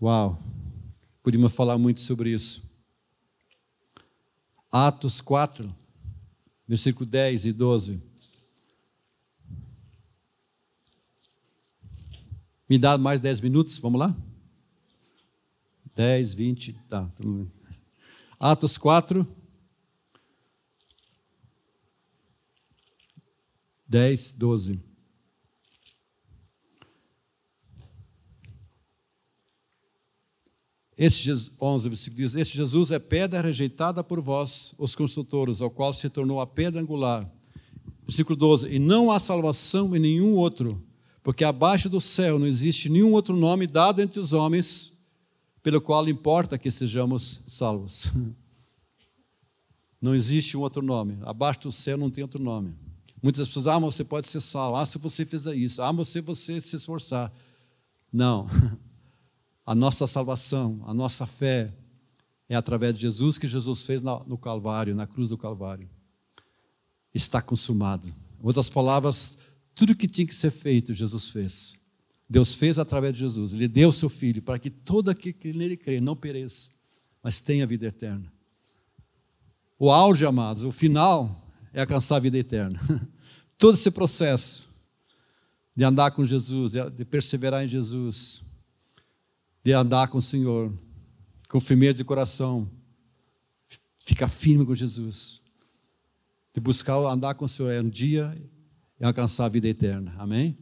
Uau! 0.00 0.40
Podíamos 1.22 1.52
falar 1.52 1.76
muito 1.76 2.00
sobre 2.00 2.30
isso. 2.30 2.62
Atos 4.70 5.20
4, 5.20 5.74
versículo 6.66 7.06
10 7.06 7.46
e 7.46 7.52
12. 7.52 8.07
Me 12.68 12.76
dá 12.78 12.98
mais 12.98 13.20
10 13.20 13.40
minutos, 13.40 13.78
vamos 13.78 13.98
lá? 13.98 14.16
10, 15.96 16.34
20, 16.34 16.72
tá. 16.88 17.10
Atos 18.38 18.76
4. 18.76 19.26
10, 23.88 24.32
12. 24.32 24.88
Este 30.98 31.32
11 31.60 31.88
versículo 31.88 32.22
diz: 32.22 32.34
Este 32.34 32.56
Jesus 32.56 32.90
é 32.90 32.98
pedra 32.98 33.40
rejeitada 33.40 34.04
por 34.04 34.20
vós, 34.20 34.74
os 34.76 34.94
consultores, 34.94 35.62
ao 35.62 35.70
qual 35.70 35.94
se 35.94 36.10
tornou 36.10 36.40
a 36.40 36.46
pedra 36.46 36.82
angular. 36.82 37.32
Versículo 38.02 38.36
12: 38.36 38.68
E 38.68 38.78
não 38.78 39.10
há 39.10 39.18
salvação 39.18 39.96
em 39.96 40.00
nenhum 40.00 40.34
outro, 40.34 40.84
porque 41.28 41.44
abaixo 41.44 41.90
do 41.90 42.00
céu 42.00 42.38
não 42.38 42.46
existe 42.46 42.88
nenhum 42.88 43.12
outro 43.12 43.36
nome 43.36 43.66
dado 43.66 44.00
entre 44.00 44.18
os 44.18 44.32
homens, 44.32 44.94
pelo 45.62 45.78
qual 45.78 46.08
importa 46.08 46.56
que 46.56 46.70
sejamos 46.70 47.42
salvos. 47.46 48.10
Não 50.00 50.14
existe 50.14 50.56
um 50.56 50.60
outro 50.60 50.80
nome. 50.80 51.18
Abaixo 51.20 51.60
do 51.60 51.70
céu 51.70 51.98
não 51.98 52.08
tem 52.08 52.22
outro 52.22 52.42
nome. 52.42 52.72
Muitas 53.22 53.46
pessoas, 53.46 53.66
ah, 53.66 53.78
você 53.78 54.02
pode 54.02 54.26
ser 54.26 54.40
salvo. 54.40 54.76
Ah, 54.78 54.86
se 54.86 54.96
você 54.96 55.26
fizer 55.26 55.54
isso. 55.54 55.82
Ah, 55.82 55.92
você, 55.92 56.22
você 56.22 56.60
se 56.62 56.76
esforçar. 56.76 57.30
Não. 58.10 58.48
A 59.66 59.74
nossa 59.74 60.06
salvação, 60.06 60.82
a 60.86 60.94
nossa 60.94 61.26
fé 61.26 61.74
é 62.48 62.56
através 62.56 62.94
de 62.94 63.02
Jesus 63.02 63.36
que 63.36 63.46
Jesus 63.46 63.84
fez 63.84 64.00
no 64.00 64.38
Calvário, 64.38 64.94
na 64.94 65.06
cruz 65.06 65.28
do 65.28 65.36
Calvário. 65.36 65.90
Está 67.12 67.42
consumado. 67.42 68.10
Outras 68.42 68.70
palavras, 68.70 69.36
tudo 69.78 69.94
que 69.94 70.08
tinha 70.08 70.26
que 70.26 70.34
ser 70.34 70.50
feito, 70.50 70.92
Jesus 70.92 71.30
fez. 71.30 71.72
Deus 72.28 72.52
fez 72.52 72.80
através 72.80 73.14
de 73.14 73.20
Jesus. 73.20 73.54
Ele 73.54 73.68
deu 73.68 73.90
o 73.90 73.92
seu 73.92 74.08
Filho 74.08 74.42
para 74.42 74.58
que 74.58 74.68
todo 74.68 75.08
aquele 75.08 75.32
que 75.32 75.52
nele 75.52 75.76
crê 75.76 76.00
não 76.00 76.16
pereça, 76.16 76.70
mas 77.22 77.40
tenha 77.40 77.64
vida 77.64 77.86
eterna. 77.86 78.30
O 79.78 79.88
auge, 79.88 80.26
amados, 80.26 80.64
o 80.64 80.72
final 80.72 81.48
é 81.72 81.80
alcançar 81.80 82.16
a 82.16 82.18
vida 82.18 82.36
eterna. 82.36 82.80
Todo 83.56 83.74
esse 83.74 83.90
processo 83.92 84.68
de 85.76 85.84
andar 85.84 86.10
com 86.10 86.26
Jesus, 86.26 86.72
de 86.72 87.04
perseverar 87.04 87.64
em 87.64 87.68
Jesus, 87.68 88.42
de 89.62 89.72
andar 89.72 90.08
com 90.08 90.18
o 90.18 90.22
Senhor, 90.22 90.76
com 91.48 91.60
firmeza 91.60 91.94
de 91.94 92.04
coração, 92.04 92.68
ficar 94.00 94.28
firme 94.28 94.66
com 94.66 94.74
Jesus, 94.74 95.40
de 96.52 96.60
buscar 96.60 96.96
andar 96.96 97.34
com 97.34 97.44
o 97.44 97.48
Senhor 97.48 97.70
é 97.70 97.80
um 97.80 97.88
dia 97.88 98.36
e 99.00 99.04
alcançar 99.04 99.46
a 99.46 99.48
vida 99.48 99.68
eterna. 99.68 100.14
Amém? 100.18 100.56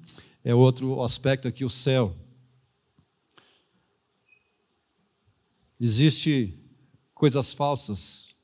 É 0.45 0.55
outro 0.55 1.03
aspecto 1.03 1.49
aqui, 1.49 1.65
o 1.65 1.71
céu. 1.71 2.17
Existe 5.81 6.59
coisas 7.15 7.55
falsas. 7.55 8.35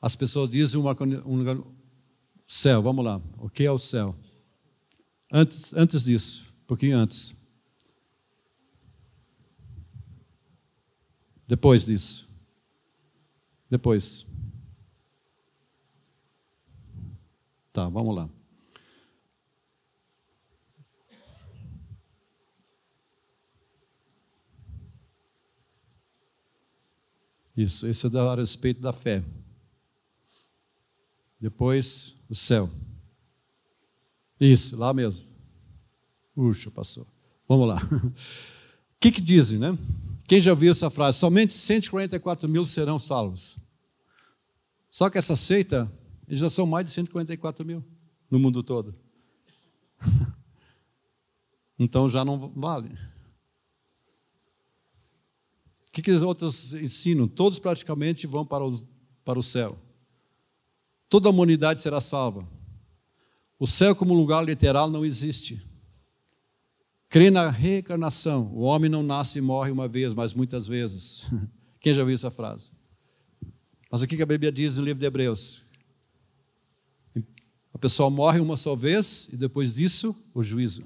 As 0.00 0.14
pessoas 0.14 0.48
dizem 0.50 0.80
uma, 0.80 0.96
um 1.26 1.64
céu, 2.46 2.82
vamos 2.82 3.04
lá. 3.04 3.20
O 3.38 3.48
que 3.48 3.64
é 3.64 3.70
o 3.70 3.78
céu? 3.78 4.14
Antes, 5.32 5.74
antes 5.74 6.04
disso, 6.04 6.46
um 6.62 6.66
pouquinho 6.66 6.98
antes. 6.98 7.34
Depois 11.48 11.84
disso. 11.84 12.28
Depois. 13.68 14.26
Tá, 17.72 17.88
vamos 17.88 18.14
lá. 18.14 18.30
Isso, 27.56 27.86
esse 27.86 28.06
é 28.06 28.20
a 28.20 28.34
respeito 28.34 28.80
da 28.80 28.92
fé. 28.92 29.24
Depois, 31.40 32.14
o 32.28 32.34
céu. 32.34 32.70
Isso, 34.40 34.76
lá 34.76 34.92
mesmo. 34.92 35.26
Puxa, 36.34 36.70
passou. 36.70 37.06
Vamos 37.48 37.68
lá. 37.68 37.76
O 38.96 38.98
que, 38.98 39.10
que 39.10 39.20
dizem, 39.20 39.58
né? 39.58 39.78
Quem 40.26 40.40
já 40.40 40.50
ouviu 40.50 40.72
essa 40.72 40.90
frase? 40.90 41.18
Somente 41.18 41.54
144 41.54 42.48
mil 42.48 42.66
serão 42.66 42.98
salvos. 42.98 43.58
Só 44.90 45.08
que 45.08 45.18
essa 45.18 45.36
seita, 45.36 45.90
eles 46.26 46.40
já 46.40 46.50
são 46.50 46.66
mais 46.66 46.86
de 46.86 46.90
144 46.90 47.64
mil 47.64 47.84
no 48.30 48.38
mundo 48.38 48.62
todo. 48.62 48.94
então 51.78 52.08
já 52.08 52.24
não 52.24 52.50
vale. 52.56 52.90
Que, 55.96 56.02
que 56.02 56.10
os 56.10 56.20
outros 56.20 56.74
ensinam? 56.74 57.26
Todos 57.26 57.58
praticamente 57.58 58.26
vão 58.26 58.44
para, 58.44 58.62
os, 58.62 58.84
para 59.24 59.38
o 59.38 59.42
céu. 59.42 59.78
Toda 61.08 61.26
a 61.26 61.32
humanidade 61.32 61.80
será 61.80 62.02
salva. 62.02 62.46
O 63.58 63.66
céu, 63.66 63.96
como 63.96 64.12
lugar 64.12 64.44
literal, 64.44 64.90
não 64.90 65.06
existe. 65.06 65.58
Crê 67.08 67.30
na 67.30 67.48
reencarnação. 67.48 68.52
O 68.52 68.60
homem 68.60 68.90
não 68.90 69.02
nasce 69.02 69.38
e 69.38 69.40
morre 69.40 69.70
uma 69.70 69.88
vez, 69.88 70.12
mas 70.12 70.34
muitas 70.34 70.66
vezes. 70.66 71.30
Quem 71.80 71.94
já 71.94 72.02
ouviu 72.02 72.14
essa 72.14 72.30
frase? 72.30 72.70
Mas 73.90 74.02
o 74.02 74.06
que 74.06 74.22
a 74.22 74.26
Bíblia 74.26 74.52
diz 74.52 74.76
no 74.76 74.84
livro 74.84 75.00
de 75.00 75.06
Hebreus? 75.06 75.64
A 77.72 77.78
pessoa 77.78 78.10
morre 78.10 78.38
uma 78.38 78.58
só 78.58 78.76
vez 78.76 79.30
e 79.32 79.36
depois 79.38 79.72
disso, 79.72 80.14
o 80.34 80.42
juízo. 80.42 80.84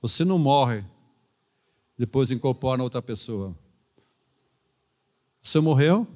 Você 0.00 0.24
não 0.24 0.38
morre, 0.38 0.84
depois 1.98 2.30
incorpora 2.30 2.84
outra 2.84 3.02
pessoa. 3.02 3.60
Você 5.42 5.58
morreu, 5.58 6.06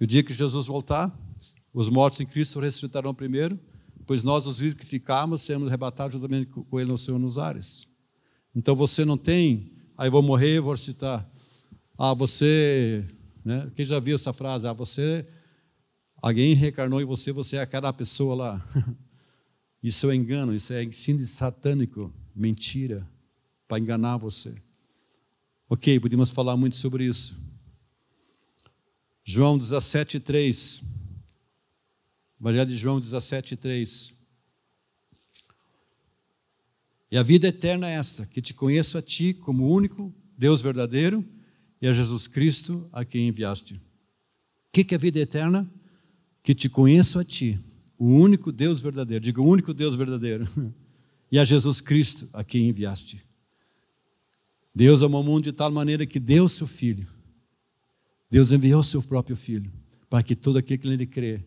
e 0.00 0.04
o 0.04 0.06
dia 0.06 0.22
que 0.22 0.32
Jesus 0.32 0.66
voltar, 0.66 1.14
os 1.72 1.90
mortos 1.90 2.18
em 2.18 2.24
Cristo 2.24 2.58
ressuscitarão 2.58 3.14
primeiro, 3.14 3.60
pois 4.06 4.22
nós, 4.22 4.46
os 4.46 4.58
vivos 4.58 4.74
que 4.74 4.86
ficamos, 4.86 5.42
seremos 5.42 5.68
arrebatados 5.68 6.14
juntamente 6.14 6.46
com 6.46 6.80
Ele 6.80 6.90
no 6.90 6.96
Senhor 6.96 7.18
nos 7.18 7.38
ares. 7.38 7.86
Então 8.54 8.74
você 8.74 9.04
não 9.04 9.18
tem, 9.18 9.70
aí 9.98 10.08
ah, 10.08 10.10
vou 10.10 10.22
morrer, 10.22 10.60
vou 10.60 10.74
citar. 10.78 11.30
Ah, 11.98 12.14
você, 12.14 13.06
né? 13.44 13.70
Quem 13.76 13.84
já 13.84 14.00
viu 14.00 14.14
essa 14.14 14.32
frase? 14.32 14.66
Ah, 14.66 14.72
você, 14.72 15.26
alguém 16.22 16.54
reencarnou 16.54 17.02
em 17.02 17.04
você, 17.04 17.32
você 17.32 17.56
é 17.56 17.60
aquela 17.60 17.92
pessoa 17.92 18.34
lá. 18.34 18.68
Isso 19.82 20.10
é 20.10 20.14
engano, 20.14 20.54
isso 20.54 20.72
é 20.72 20.82
ensino 20.82 21.20
satânico, 21.26 22.10
mentira, 22.34 23.06
para 23.68 23.78
enganar 23.78 24.16
você. 24.16 24.54
Ok, 25.68 26.00
podemos 26.00 26.30
falar 26.30 26.56
muito 26.56 26.74
sobre 26.74 27.04
isso. 27.04 27.36
João 29.26 29.56
17, 29.56 30.20
3. 30.20 30.82
Evangelho 32.38 32.70
de 32.70 32.76
João 32.76 33.00
17, 33.00 33.56
3. 33.56 34.12
E 37.10 37.16
a 37.16 37.22
vida 37.22 37.48
eterna 37.48 37.88
é 37.88 37.94
esta: 37.94 38.26
que 38.26 38.42
te 38.42 38.52
conheço 38.52 38.98
a 38.98 39.02
ti 39.02 39.32
como 39.32 39.72
único 39.72 40.14
Deus 40.36 40.60
verdadeiro 40.60 41.24
e 41.80 41.86
a 41.86 41.92
Jesus 41.92 42.26
Cristo 42.26 42.86
a 42.92 43.02
quem 43.02 43.28
enviaste. 43.28 43.76
O 43.76 43.80
que 44.72 44.94
é 44.94 44.96
a 44.96 45.00
vida 45.00 45.18
eterna? 45.18 45.68
Que 46.42 46.54
te 46.54 46.68
conheço 46.68 47.18
a 47.18 47.24
ti, 47.24 47.58
o 47.98 48.04
único 48.04 48.52
Deus 48.52 48.82
verdadeiro. 48.82 49.24
Diga 49.24 49.40
o 49.40 49.46
único 49.46 49.72
Deus 49.72 49.94
verdadeiro. 49.94 50.46
E 51.32 51.38
a 51.38 51.42
Jesus 51.42 51.80
Cristo 51.80 52.28
a 52.32 52.44
quem 52.44 52.68
enviaste. 52.68 53.20
Deus 54.72 55.02
amou 55.02 55.20
o 55.20 55.24
mundo 55.24 55.42
de 55.42 55.52
tal 55.52 55.68
maneira 55.68 56.06
que 56.06 56.20
deu 56.20 56.48
seu 56.48 56.64
Filho. 56.64 57.08
Deus 58.30 58.52
enviou 58.52 58.82
seu 58.82 59.02
próprio 59.02 59.36
Filho 59.36 59.72
para 60.08 60.22
que 60.22 60.34
todo 60.34 60.58
aquele 60.58 60.78
que 60.78 60.88
nele 60.88 61.06
crê 61.06 61.44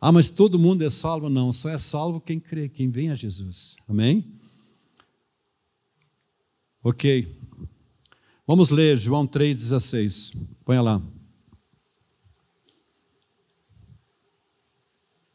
ah, 0.00 0.12
mas 0.12 0.30
todo 0.30 0.60
mundo 0.60 0.84
é 0.84 0.90
salvo? 0.90 1.28
Não, 1.28 1.50
só 1.50 1.68
é 1.68 1.78
salvo 1.78 2.20
quem 2.20 2.38
crê, 2.38 2.68
quem 2.68 2.88
vem 2.88 3.10
a 3.10 3.16
Jesus. 3.16 3.76
Amém? 3.88 4.24
Ok. 6.84 7.26
Vamos 8.46 8.70
ler 8.70 8.96
João 8.96 9.26
3,16. 9.26 10.36
Põe 10.64 10.78
lá. 10.78 11.02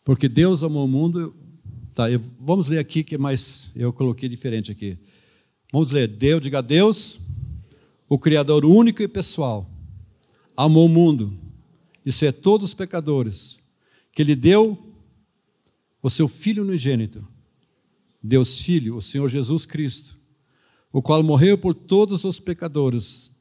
Porque 0.05 0.29
Deus 0.29 0.63
amou 0.63 0.85
o 0.85 0.87
mundo. 0.87 1.35
Tá, 1.93 2.09
eu, 2.09 2.21
vamos 2.39 2.67
ler 2.67 2.79
aqui 2.79 3.03
que 3.03 3.15
é 3.15 3.17
mais. 3.17 3.69
Eu 3.75 3.91
coloquei 3.91 4.29
diferente 4.29 4.71
aqui. 4.71 4.97
Vamos 5.73 5.91
ler. 5.91 6.07
Deus, 6.07 6.41
diga 6.41 6.61
Deus, 6.61 7.19
o 8.07 8.17
Criador 8.17 8.63
único 8.63 9.03
e 9.03 9.07
pessoal, 9.09 9.69
amou 10.55 10.85
o 10.85 10.89
mundo. 10.89 11.37
Isso 12.05 12.25
é 12.25 12.31
todos 12.31 12.69
os 12.69 12.73
pecadores 12.73 13.59
que 14.11 14.21
Ele 14.21 14.35
deu 14.35 14.77
o 16.01 16.09
seu 16.09 16.27
Filho 16.27 16.63
unigênito, 16.63 17.25
Deus 18.21 18.59
Filho, 18.59 18.97
o 18.97 19.01
Senhor 19.01 19.27
Jesus 19.27 19.65
Cristo, 19.65 20.17
o 20.91 21.01
qual 21.01 21.23
morreu 21.23 21.57
por 21.57 21.73
todos 21.73 22.23
os 22.23 22.39
pecadores, 22.39 23.31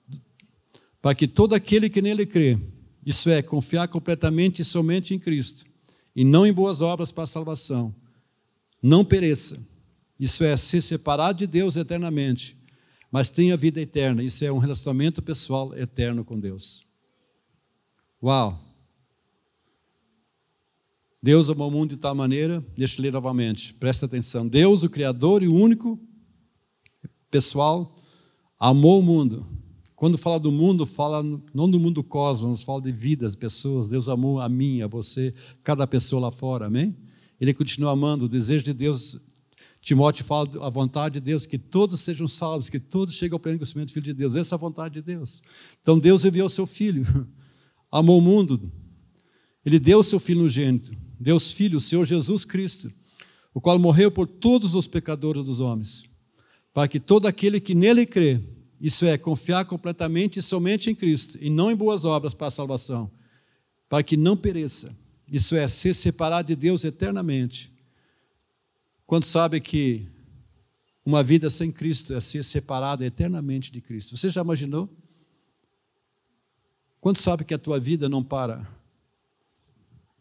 para 1.00 1.14
que 1.14 1.26
todo 1.26 1.54
aquele 1.54 1.90
que 1.90 2.00
nele 2.00 2.24
crê, 2.24 2.58
isso 3.04 3.28
é, 3.28 3.42
confiar 3.42 3.88
completamente 3.88 4.62
e 4.62 4.64
somente 4.64 5.12
em 5.12 5.18
Cristo, 5.18 5.64
e 6.14 6.24
não 6.24 6.46
em 6.46 6.52
boas 6.52 6.80
obras 6.80 7.10
para 7.10 7.24
a 7.24 7.26
salvação, 7.26 7.94
não 8.80 9.04
pereça, 9.04 9.58
isso 10.18 10.44
é, 10.44 10.56
ser 10.56 10.82
separado 10.82 11.40
de 11.40 11.46
Deus 11.46 11.76
eternamente, 11.76 12.56
mas 13.10 13.28
tenha 13.28 13.56
vida 13.56 13.80
eterna, 13.80 14.22
isso 14.22 14.44
é 14.44 14.52
um 14.52 14.58
relacionamento 14.58 15.20
pessoal 15.20 15.76
eterno 15.76 16.24
com 16.24 16.38
Deus. 16.38 16.86
Uau! 18.22 18.62
Deus 21.20 21.50
amou 21.50 21.68
o 21.68 21.70
mundo 21.72 21.90
de 21.90 21.96
tal 21.96 22.14
maneira, 22.14 22.64
deixa 22.76 23.00
eu 23.00 23.02
ler 23.02 23.12
novamente, 23.12 23.74
presta 23.74 24.06
atenção. 24.06 24.46
Deus, 24.46 24.84
o 24.84 24.90
Criador 24.90 25.42
e 25.42 25.48
o 25.48 25.54
único 25.54 26.00
pessoal, 27.30 27.96
amou 28.58 29.00
o 29.00 29.02
mundo. 29.02 29.46
Quando 29.96 30.16
fala 30.16 30.38
do 30.38 30.52
mundo, 30.52 30.86
fala 30.86 31.22
não 31.52 31.68
do 31.68 31.80
mundo 31.80 32.02
cosmos, 32.02 32.62
fala 32.62 32.80
de 32.80 32.92
vidas, 32.92 33.34
pessoas. 33.34 33.88
Deus 33.88 34.08
amou 34.08 34.40
a 34.40 34.48
mim, 34.48 34.82
a 34.82 34.86
você, 34.86 35.34
cada 35.64 35.86
pessoa 35.86 36.22
lá 36.22 36.30
fora, 36.30 36.66
amém? 36.66 36.96
Ele 37.40 37.52
continua 37.52 37.92
amando, 37.92 38.26
o 38.26 38.28
desejo 38.28 38.64
de 38.64 38.72
Deus. 38.72 39.20
Timóteo 39.80 40.24
fala 40.24 40.48
a 40.64 40.70
vontade 40.70 41.14
de 41.14 41.20
Deus, 41.20 41.44
que 41.44 41.58
todos 41.58 42.00
sejam 42.00 42.28
salvos, 42.28 42.68
que 42.68 42.78
todos 42.78 43.14
cheguem 43.14 43.34
ao 43.34 43.40
pleno 43.40 43.58
conhecimento 43.58 43.88
do 43.88 43.92
Filho 43.94 44.04
de 44.04 44.14
Deus. 44.14 44.36
Essa 44.36 44.54
é 44.54 44.56
a 44.56 44.58
vontade 44.58 44.94
de 44.94 45.02
Deus. 45.02 45.42
Então 45.80 45.98
Deus 45.98 46.24
enviou 46.24 46.46
o 46.46 46.50
seu 46.50 46.66
Filho, 46.66 47.04
amou 47.92 48.18
o 48.18 48.22
mundo, 48.22 48.72
ele 49.64 49.78
deu 49.78 50.00
o 50.00 50.02
seu 50.02 50.18
Filho 50.18 50.42
no 50.42 50.48
gênito 50.48 50.96
Deus 51.22 51.52
Filho, 51.52 51.78
o 51.78 51.80
Senhor 51.80 52.04
Jesus 52.04 52.44
Cristo, 52.44 52.92
o 53.54 53.60
qual 53.60 53.78
morreu 53.78 54.10
por 54.10 54.26
todos 54.26 54.74
os 54.74 54.88
pecadores 54.88 55.44
dos 55.44 55.60
homens, 55.60 56.02
para 56.74 56.88
que 56.88 56.98
todo 56.98 57.26
aquele 57.26 57.60
que 57.60 57.74
nele 57.74 58.04
crê, 58.04 58.40
isso 58.80 59.06
é, 59.06 59.16
confiar 59.16 59.64
completamente 59.64 60.40
e 60.40 60.42
somente 60.42 60.90
em 60.90 60.94
Cristo, 60.94 61.38
e 61.40 61.48
não 61.48 61.70
em 61.70 61.76
boas 61.76 62.04
obras 62.04 62.34
para 62.34 62.48
a 62.48 62.50
salvação, 62.50 63.08
para 63.88 64.02
que 64.02 64.16
não 64.16 64.36
pereça, 64.36 64.96
isso 65.30 65.54
é, 65.54 65.68
ser 65.68 65.94
separado 65.94 66.48
de 66.48 66.56
Deus 66.56 66.84
eternamente. 66.84 67.72
Quando 69.06 69.24
sabe 69.24 69.60
que 69.60 70.08
uma 71.04 71.22
vida 71.22 71.48
sem 71.50 71.70
Cristo 71.70 72.14
é 72.14 72.20
ser 72.20 72.44
separado 72.44 73.04
eternamente 73.04 73.70
de 73.70 73.80
Cristo. 73.80 74.16
Você 74.16 74.30
já 74.30 74.40
imaginou? 74.40 74.88
Quando 77.02 77.18
sabe 77.18 77.44
que 77.44 77.52
a 77.52 77.58
tua 77.58 77.78
vida 77.78 78.08
não 78.08 78.24
para 78.24 78.66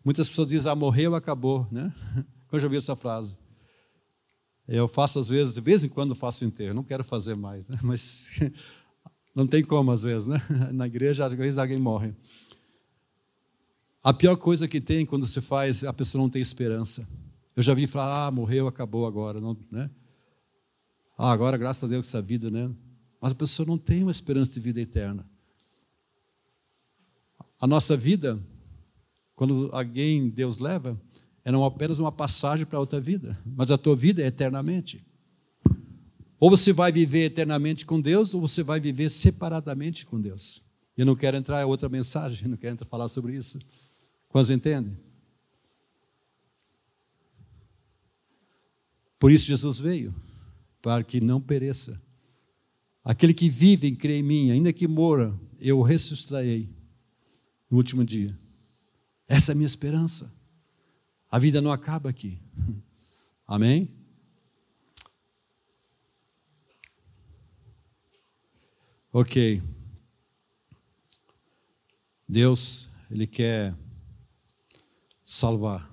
Muitas 0.04 0.28
pessoas 0.28 0.48
dizem, 0.48 0.72
ah, 0.72 0.76
morreu, 0.76 1.14
acabou, 1.14 1.68
né? 1.72 1.94
Eu 2.52 2.60
já 2.60 2.66
ouvi 2.66 2.78
essa 2.78 2.96
frase. 2.96 3.38
Eu 4.68 4.88
faço 4.88 5.20
às 5.20 5.30
vezes, 5.30 5.54
de 5.54 5.62
vez 5.62 5.84
em 5.84 5.90
quando 5.90 6.16
faço 6.16 6.44
enterro, 6.44 6.74
não 6.74 6.84
quero 6.84 7.04
fazer 7.04 7.36
mais, 7.36 7.70
né? 7.70 7.78
mas 7.82 8.32
não 9.34 9.46
tem 9.46 9.64
como 9.64 9.92
às 9.92 10.04
vezes, 10.04 10.28
né? 10.28 10.42
Na 10.74 10.88
igreja, 10.88 11.26
às 11.26 11.34
vezes 11.34 11.58
alguém 11.58 11.80
morre. 11.80 12.14
A 14.04 14.12
pior 14.12 14.36
coisa 14.36 14.68
que 14.68 14.82
tem 14.82 15.06
quando 15.06 15.28
você 15.28 15.40
faz, 15.40 15.84
a 15.84 15.94
pessoa 15.94 16.22
não 16.22 16.30
tem 16.30 16.42
esperança. 16.42 17.08
Eu 17.56 17.62
já 17.62 17.74
vi 17.74 17.86
falar, 17.86 18.28
ah, 18.28 18.32
morreu, 18.32 18.68
acabou 18.68 19.06
agora, 19.06 19.40
não, 19.40 19.56
né? 19.70 19.90
Ah, 21.18 21.32
agora, 21.32 21.58
graças 21.58 21.84
a 21.84 21.88
Deus, 21.88 22.08
essa 22.08 22.22
vida, 22.22 22.50
né? 22.50 22.72
Mas 23.22 23.34
a 23.34 23.36
pessoa 23.36 23.68
não 23.68 23.78
tem 23.78 24.02
uma 24.02 24.12
esperança 24.12 24.52
de 24.52 24.60
vida 24.60 24.82
eterna. 24.82 25.30
A 27.62 27.68
nossa 27.68 27.96
vida 27.96 28.38
quando 29.42 29.72
alguém 29.72 30.30
Deus 30.30 30.60
leva, 30.60 31.02
é 31.44 31.52
não 31.52 31.66
apenas 31.66 31.98
uma 31.98 32.12
passagem 32.12 32.64
para 32.64 32.80
outra 32.80 33.02
vida, 33.02 33.36
mas 33.44 33.72
a 33.72 33.78
tua 33.78 33.96
vida 33.96 34.22
é 34.22 34.28
eternamente. 34.28 35.04
Ou 36.40 36.48
você 36.48 36.72
vai 36.72 36.92
viver 36.92 37.26
eternamente 37.26 37.84
com 37.84 38.00
Deus, 38.00 38.36
ou 38.36 38.42
você 38.42 38.62
vai 38.62 38.80
viver 38.80 39.10
separadamente 39.10 40.06
com 40.06 40.22
Deus. 40.22 40.62
Eu 40.96 41.08
não 41.08 41.16
quero 41.16 41.38
entrar 41.38 41.60
em 41.60 41.66
outra 41.66 41.90
mensagem, 41.90 42.46
não 42.50 42.56
quero 42.56 42.86
falar 42.86 43.08
sobre 43.08 43.36
isso. 43.36 43.58
Quantos 44.30 44.52
entendem? 44.52 44.96
Por 49.18 49.32
isso 49.32 49.46
Jesus 49.48 49.80
veio, 49.80 50.14
para 50.84 51.04
que 51.04 51.20
não 51.20 51.42
pereça. 51.42 52.00
Aquele 53.04 53.34
que 53.34 53.50
vive 53.50 53.88
e 53.88 53.96
crê 53.96 54.20
em 54.20 54.24
mim, 54.24 54.52
ainda 54.52 54.72
que 54.72 54.88
mora, 54.88 55.36
eu 55.60 55.82
ressuscitarei 55.82 56.70
no 57.72 57.78
último 57.78 58.04
dia. 58.04 58.38
Essa 59.26 59.52
é 59.52 59.54
a 59.54 59.56
minha 59.56 59.66
esperança. 59.66 60.32
A 61.30 61.40
vida 61.40 61.62
não 61.62 61.72
acaba 61.72 62.10
aqui. 62.10 62.38
Amém? 63.48 63.90
Ok. 69.14 69.64
Deus, 72.28 72.90
Ele 73.10 73.26
quer 73.26 73.74
salvar. 75.24 75.90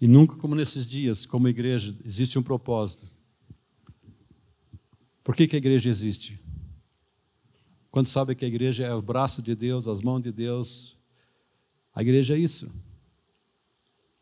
E 0.00 0.08
nunca 0.08 0.36
como 0.36 0.56
nesses 0.56 0.84
dias, 0.84 1.24
como 1.24 1.48
igreja, 1.48 1.96
existe 2.04 2.36
um 2.36 2.42
propósito. 2.42 3.08
Por 5.22 5.36
que, 5.36 5.46
que 5.46 5.54
a 5.54 5.58
igreja 5.58 5.88
existe? 5.88 6.41
Quando 7.92 8.06
sabe 8.06 8.34
que 8.34 8.42
a 8.42 8.48
igreja 8.48 8.86
é 8.86 8.94
o 8.94 9.02
braço 9.02 9.42
de 9.42 9.54
Deus, 9.54 9.86
as 9.86 10.00
mãos 10.00 10.22
de 10.22 10.32
Deus, 10.32 10.96
a 11.94 12.00
igreja 12.00 12.34
é 12.34 12.38
isso. 12.38 12.66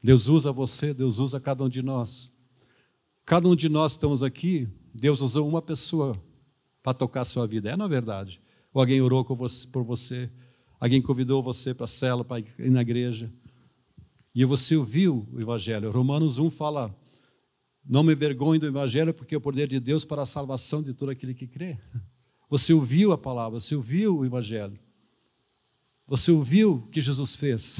Deus 0.03 0.27
usa 0.27 0.51
você, 0.51 0.93
Deus 0.93 1.18
usa 1.18 1.39
cada 1.39 1.62
um 1.62 1.68
de 1.68 1.81
nós. 1.81 2.33
Cada 3.25 3.49
um 3.49 3.55
de 3.55 3.68
nós 3.68 3.93
que 3.93 3.99
estamos 3.99 4.25
aqui, 4.25 4.68
Deus 4.93 5.21
usou 5.21 5.49
uma 5.49 5.62
pessoa 5.62 6.21
para 6.83 6.93
tocar 6.93 7.21
a 7.21 7.25
sua 7.25 7.47
vida. 7.47 7.71
É 7.71 7.77
na 7.77 7.87
verdade. 7.87 8.43
Ou 8.75 8.81
alguém 8.81 9.01
orou 9.01 9.25
por 9.25 9.85
você, 9.85 10.29
alguém 10.81 11.01
convidou 11.01 11.41
você 11.41 11.73
para 11.73 11.85
a 11.85 11.89
cela, 11.89 12.25
para 12.25 12.41
ir 12.41 12.71
na 12.71 12.81
igreja. 12.81 13.33
E 14.35 14.45
você 14.45 14.75
ouviu 14.75 15.29
o 15.33 15.41
Evangelho. 15.41 15.93
Romanos 15.93 16.39
1 16.39 16.51
fala: 16.51 16.93
Não 17.85 18.03
me 18.03 18.16
vergonhe 18.16 18.59
do 18.59 18.66
Evangelho, 18.66 19.14
porque 19.14 19.37
é 19.37 19.39
o 19.39 19.41
poder 19.41 19.68
de 19.68 19.79
Deus 19.79 20.05
para 20.05 20.23
a 20.23 20.27
salvação 20.27 20.83
de 20.83 20.93
todo 20.93 21.11
aquele 21.11 21.35
que 21.35 21.47
crê. 21.47 21.79
Você 22.51 22.75
ouviu 22.75 23.13
a 23.13 23.19
palavra, 23.19 23.61
você 23.61 23.77
ouviu 23.77 24.19
o 24.19 24.27
Evangelho. 24.27 24.79
Você 26.05 26.33
ouviu 26.33 26.75
o 26.75 26.87
que 26.89 27.01
Jesus 27.01 27.37
fez. 27.37 27.79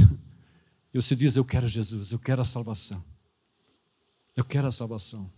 E 0.95 1.01
você 1.01 1.17
diz: 1.17 1.35
Eu 1.35 1.45
quero 1.45 1.67
Jesus, 1.67 2.13
eu 2.13 2.19
quero 2.19 2.41
a 2.41 2.45
salvação. 2.45 3.05
Eu 4.37 4.45
quero 4.45 4.69
a 4.69 4.71
salvação. 4.71 5.31